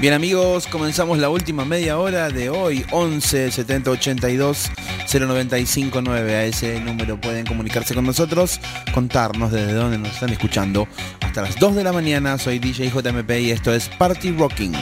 Bien 0.00 0.14
amigos, 0.14 0.66
comenzamos 0.66 1.18
la 1.18 1.28
última 1.28 1.66
media 1.66 1.98
hora 1.98 2.30
de 2.30 2.48
hoy, 2.48 2.86
11 2.90 3.50
70 3.50 3.90
82 3.90 4.70
095 5.12 6.00
9. 6.00 6.36
A 6.36 6.44
ese 6.44 6.80
número 6.80 7.20
pueden 7.20 7.44
comunicarse 7.44 7.94
con 7.94 8.06
nosotros, 8.06 8.60
contarnos 8.94 9.52
desde 9.52 9.74
dónde 9.74 9.98
nos 9.98 10.14
están 10.14 10.30
escuchando. 10.30 10.88
Hasta 11.20 11.42
las 11.42 11.56
2 11.56 11.74
de 11.76 11.84
la 11.84 11.92
mañana, 11.92 12.38
soy 12.38 12.58
DJ 12.58 12.88
JMP 12.88 13.30
y 13.40 13.50
esto 13.50 13.74
es 13.74 13.90
Party 13.90 14.30
Rocking. 14.32 14.72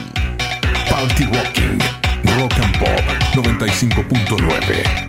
Party 0.89 1.25
Rocking. 1.25 1.79
Rock 2.37 2.53
and 2.53 2.79
Pop 2.79 3.45
95.9. 3.45 5.08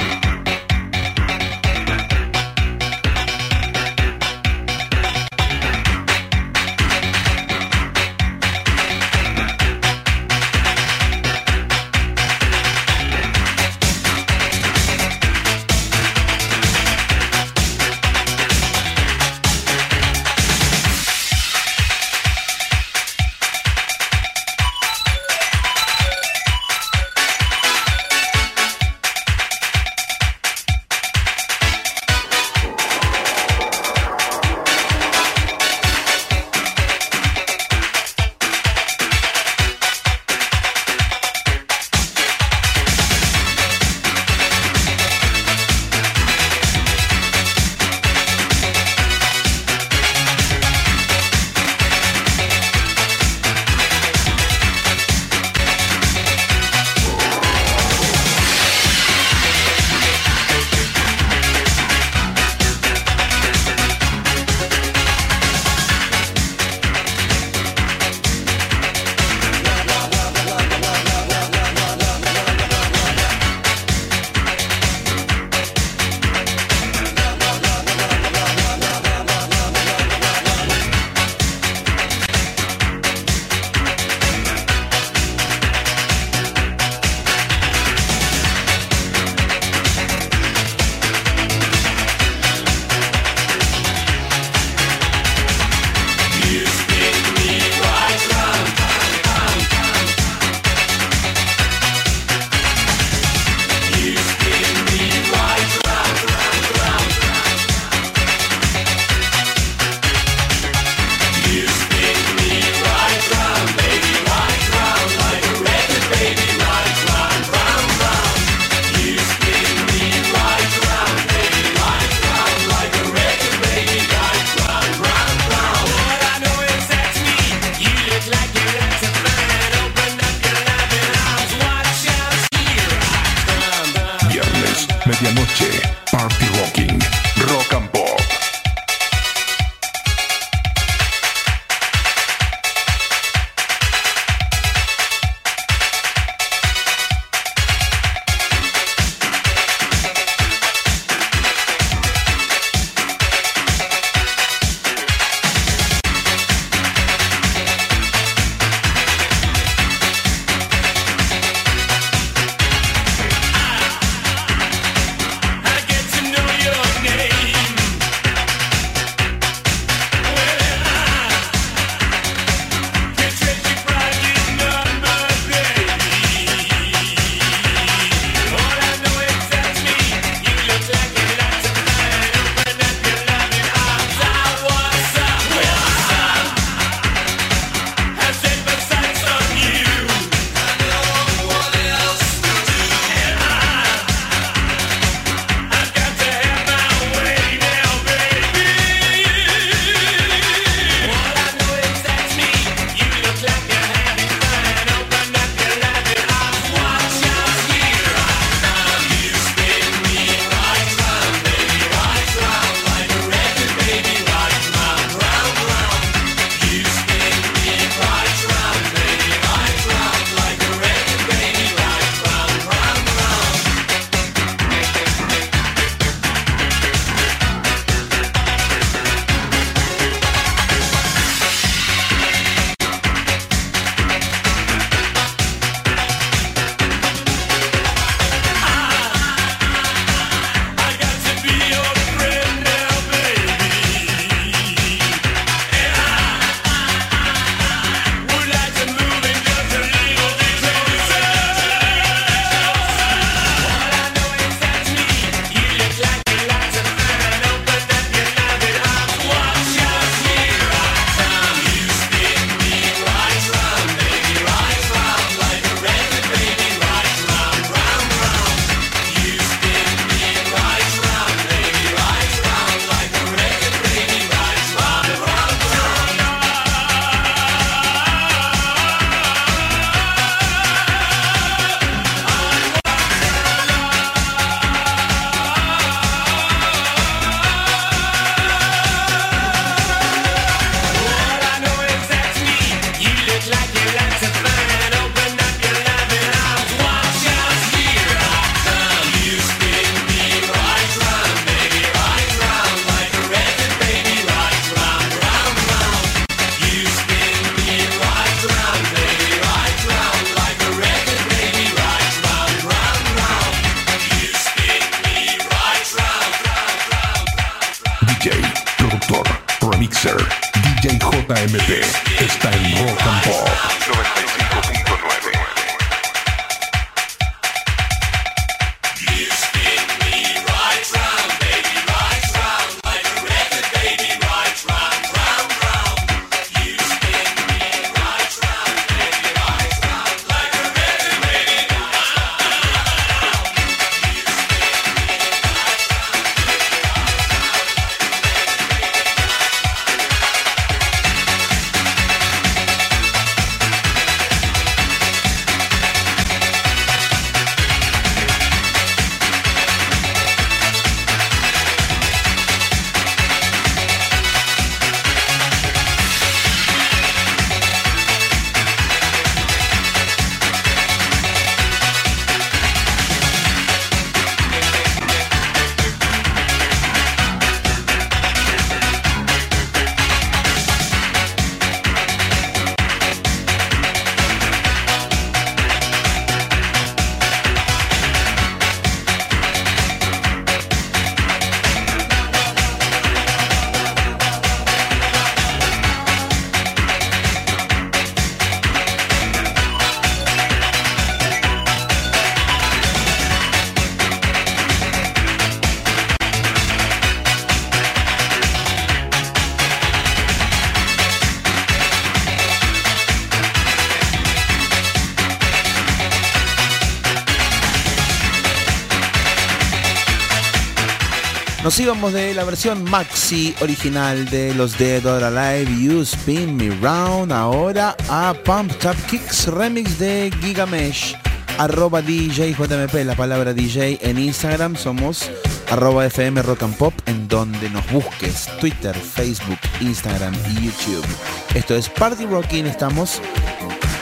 De 422.01 422.33
la 422.33 422.45
versión 422.45 422.83
maxi 422.85 423.55
original 423.61 424.25
de 424.31 424.55
los 424.55 424.79
Dead 424.79 425.05
or 425.05 425.23
Alive 425.23 425.71
You 425.79 426.01
Spin 426.01 426.57
Me 426.57 426.71
Round. 426.81 427.31
Ahora 427.31 427.95
a 428.09 428.33
Pump 428.43 428.73
Up 428.87 428.97
Kicks 429.07 429.47
remix 429.47 429.99
de 429.99 430.33
Gigamesh 430.41 431.15
arroba 431.59 432.01
DJJMP 432.01 433.05
la 433.05 433.15
palabra 433.15 433.53
DJ 433.53 433.99
en 434.01 434.19
Instagram. 434.19 434.77
Somos 434.77 435.31
arroba 435.71 436.07
FM 436.07 436.41
Rock 436.41 436.63
and 436.63 436.77
Pop 436.79 436.95
en 437.05 437.29
donde 437.29 437.69
nos 437.69 437.89
busques. 437.93 438.49
Twitter, 438.59 438.97
Facebook, 438.97 439.59
Instagram 439.81 440.35
YouTube. 440.55 441.07
Esto 441.55 441.77
es 441.77 441.91
Party 441.91 442.25
Rocking. 442.25 442.67
Estamos 442.67 443.21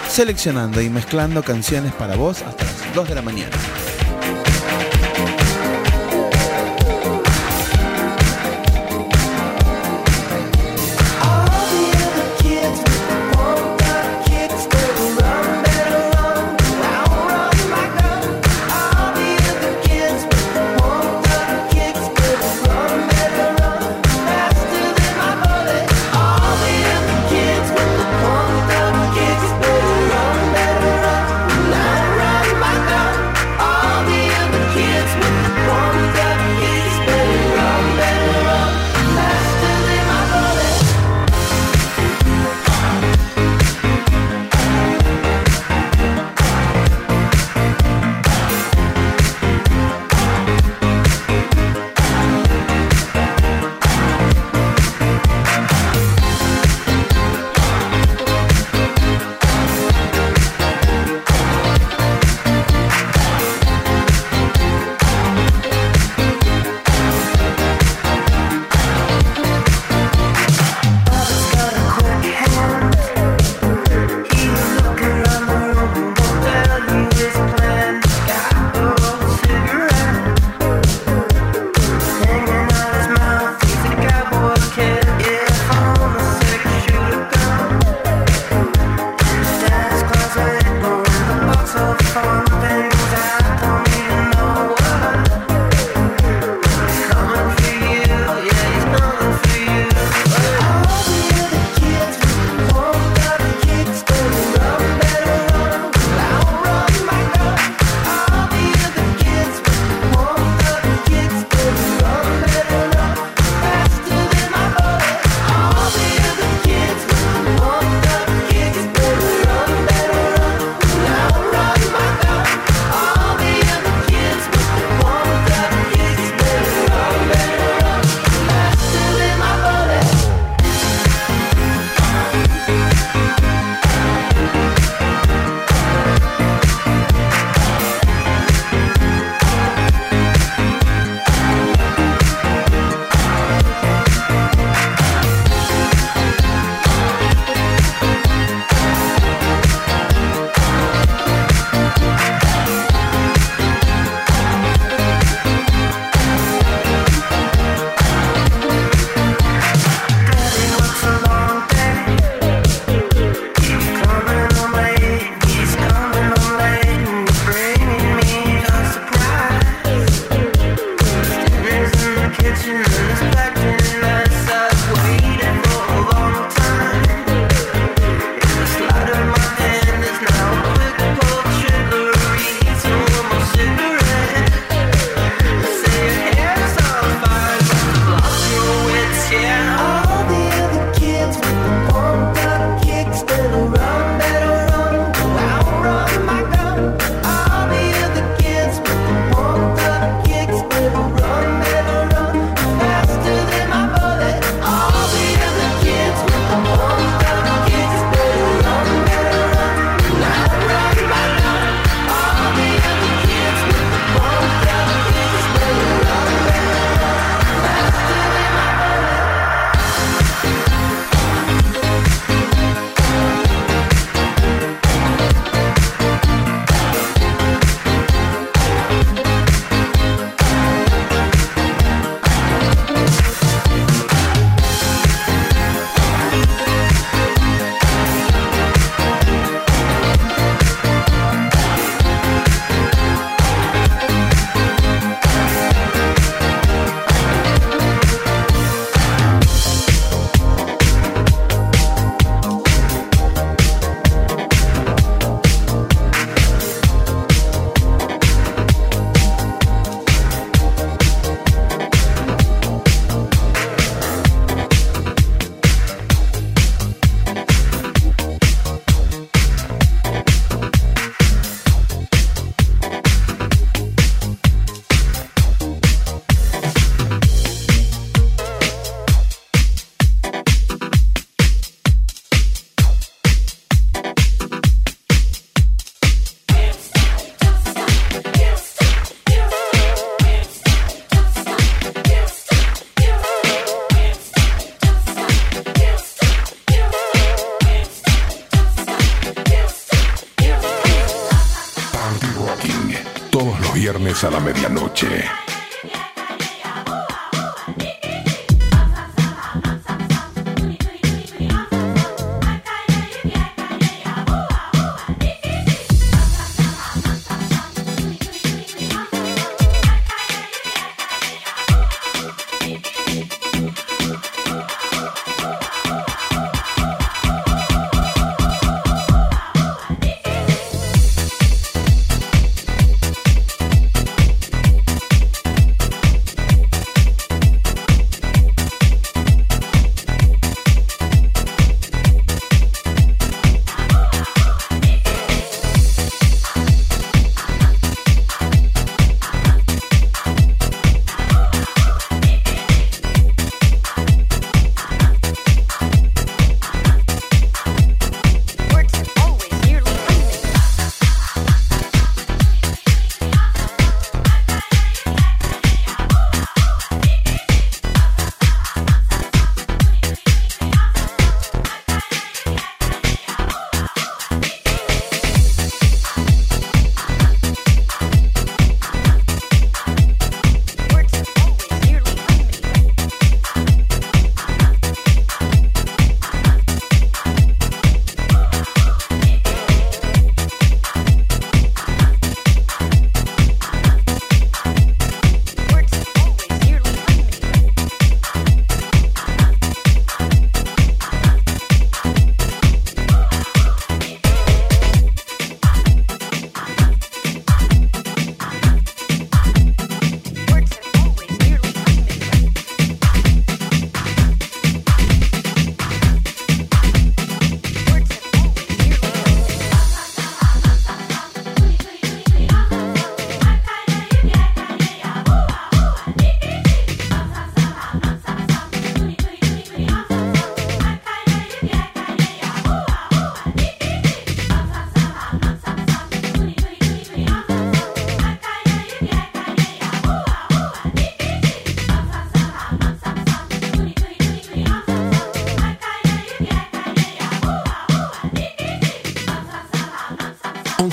seleccionando 0.08 0.80
y 0.80 0.88
mezclando 0.88 1.42
canciones 1.42 1.92
para 1.94 2.14
vos 2.14 2.42
hasta 2.42 2.64
las 2.64 2.94
2 2.94 3.08
de 3.08 3.14
la 3.16 3.22
mañana 3.22 3.56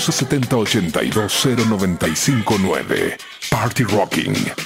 1170 0.08 0.96
82095 0.96 2.46
9 2.60 3.18
Party 3.50 3.84
Rocking. 3.86 4.65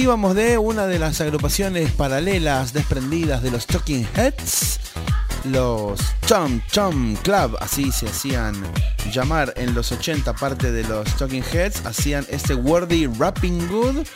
Íbamos 0.00 0.34
de 0.34 0.56
una 0.56 0.86
de 0.86 0.98
las 0.98 1.20
agrupaciones 1.20 1.90
paralelas 1.92 2.72
desprendidas 2.72 3.42
de 3.42 3.50
los 3.50 3.66
Talking 3.66 4.08
Heads, 4.16 4.80
los 5.44 6.00
Chum 6.26 6.62
Chum 6.72 7.16
Club, 7.16 7.58
así 7.60 7.92
se 7.92 8.06
hacían 8.06 8.54
llamar 9.12 9.52
en 9.56 9.74
los 9.74 9.92
80, 9.92 10.32
parte 10.32 10.72
de 10.72 10.84
los 10.84 11.06
Talking 11.18 11.44
Heads, 11.52 11.84
hacían 11.84 12.26
este 12.30 12.54
Worthy 12.54 13.08
Rapping 13.08 13.68
Good. 13.68 14.06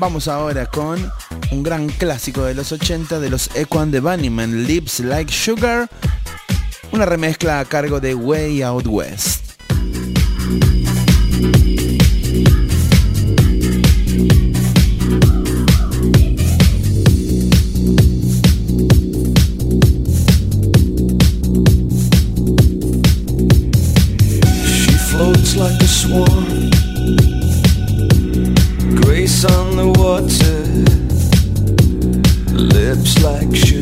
Vamos 0.00 0.26
ahora 0.26 0.66
con 0.66 1.12
un 1.52 1.62
gran 1.62 1.88
clásico 1.90 2.42
de 2.42 2.54
los 2.54 2.72
80 2.72 3.20
de 3.20 3.30
los 3.30 3.54
Equan 3.54 3.92
de 3.92 4.00
Bunnymen, 4.00 4.66
Lips 4.66 4.98
Like 4.98 5.32
Sugar, 5.32 5.88
una 6.90 7.06
remezcla 7.06 7.60
a 7.60 7.64
cargo 7.66 8.00
de 8.00 8.16
Way 8.16 8.62
Out 8.62 8.86
West. 8.88 9.39
floats 25.20 25.54
like 25.54 25.82
a 25.82 25.86
swan. 25.86 26.70
Grace 29.02 29.44
on 29.44 29.76
the 29.76 29.88
water, 29.98 30.60
lips 32.56 33.22
like 33.22 33.54
sugar. 33.54 33.79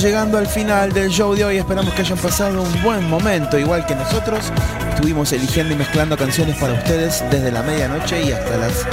Llegando 0.00 0.38
al 0.38 0.46
final 0.46 0.92
del 0.92 1.10
show 1.10 1.34
de 1.34 1.44
hoy. 1.44 1.58
Esperamos 1.58 1.92
que 1.94 2.02
hayan 2.02 2.16
pasado 2.18 2.62
un 2.62 2.82
buen 2.82 3.08
momento, 3.10 3.58
igual 3.58 3.84
que 3.84 3.94
nosotros. 3.94 4.52
Estuvimos 4.94 5.32
eligiendo 5.32 5.74
y 5.74 5.76
mezclando 5.76 6.16
canciones 6.16 6.56
para 6.56 6.74
ustedes 6.74 7.22
desde 7.30 7.50
la 7.50 7.62
medianoche 7.62 8.22
y 8.22 8.32
hasta 8.32 8.56
las 8.56 8.86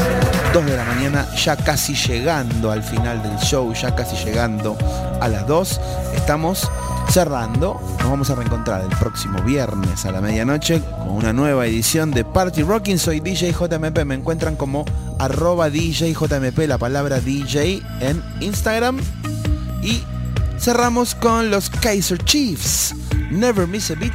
2 0.54 0.66
de 0.66 0.76
la 0.76 0.84
mañana, 0.84 1.28
ya 1.36 1.56
casi 1.56 1.96
llegando 1.96 2.72
al 2.72 2.84
final 2.84 3.22
del 3.24 3.38
show, 3.38 3.74
ya 3.74 3.96
casi 3.96 4.16
llegando 4.26 4.78
a 5.22 5.28
las 5.28 5.48
2. 5.48 5.82
Estamos 6.16 6.70
cerrando. 7.10 7.80
Nos 8.00 8.10
vamos 8.10 8.30
a 8.30 8.36
reencontrar 8.36 8.82
el 8.82 8.96
próximo 8.98 9.42
viernes 9.44 10.06
a 10.06 10.12
la 10.12 10.22
medianoche 10.22 10.82
con 10.82 11.10
una 11.10 11.34
nueva 11.34 11.66
edición 11.66 12.12
de 12.12 12.26
Party 12.26 12.64
Rocking. 12.64 12.98
Soy 12.98 13.20
DJ 13.20 13.54
JMP. 13.54 14.04
Me 14.06 14.16
encuentran 14.16 14.56
como 14.56 14.86
arroba 15.18 15.70
DJ 15.70 16.14
JMP, 16.14 16.58
la 16.68 16.78
palabra 16.78 17.20
DJ 17.22 17.82
en 18.02 18.24
Instagram. 18.42 19.00
Y 19.82 20.04
cerramos 20.60 21.16
con 21.16 21.50
los 21.50 21.70
Kaiser 21.70 22.18
Chiefs. 22.24 22.94
Never 23.32 23.68
Miss 23.68 23.92
a 23.92 23.96
Beat. 23.96 24.14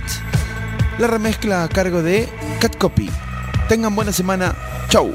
La 0.99 1.07
remezcla 1.07 1.65
a 1.65 1.69
cargo 1.69 2.03
de 2.03 2.29
Cat 2.61 2.77
Copy. 2.77 3.11
Tengan 3.69 3.95
buena 3.95 4.13
semana. 4.13 4.55
Chau. 4.89 5.15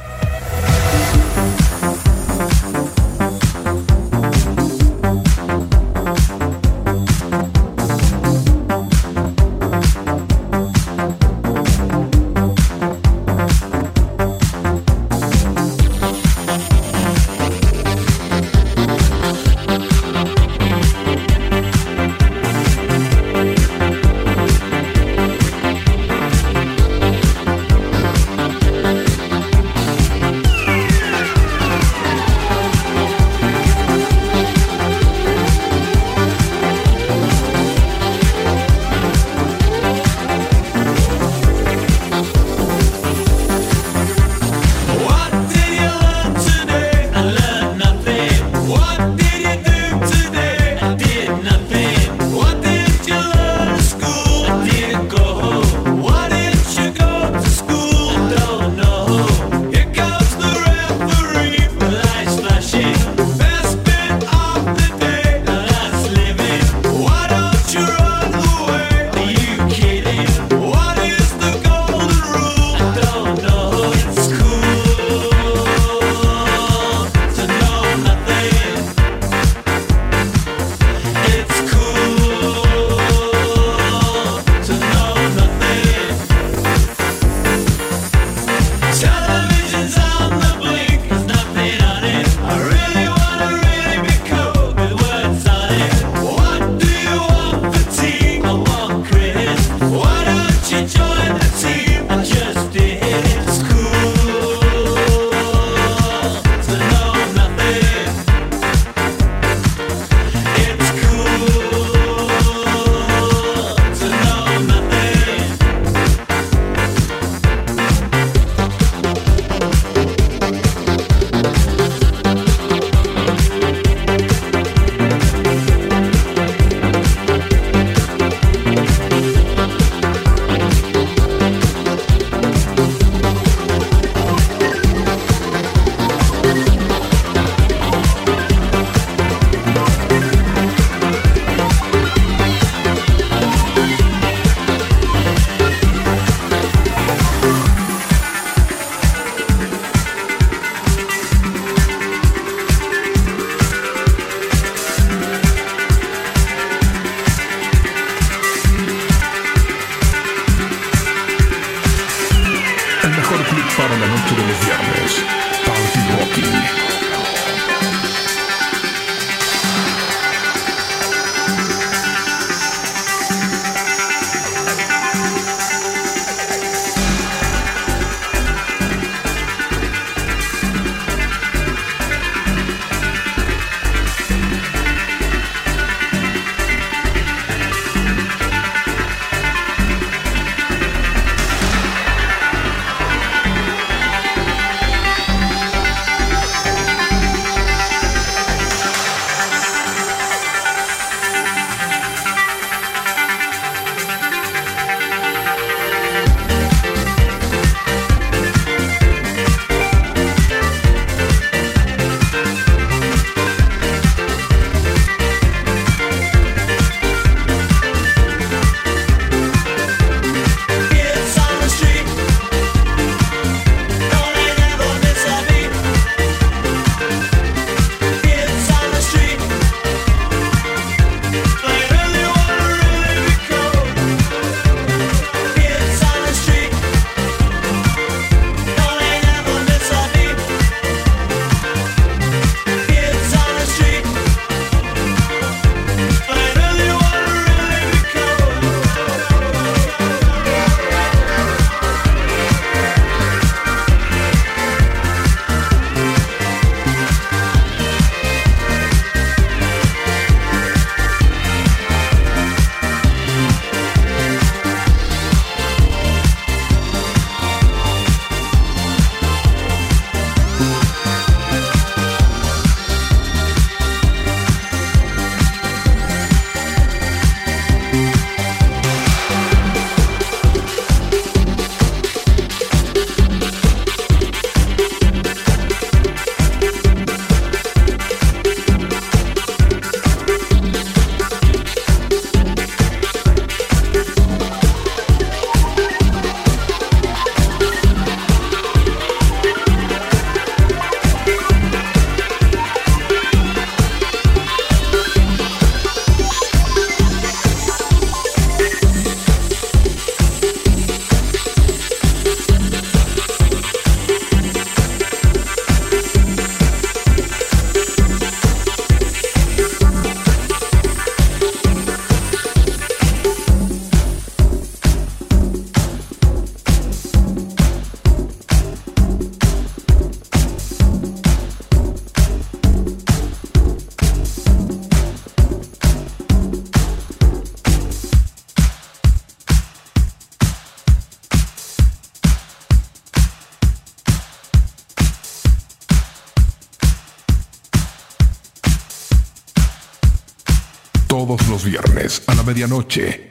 Medianoche 352.49 353.28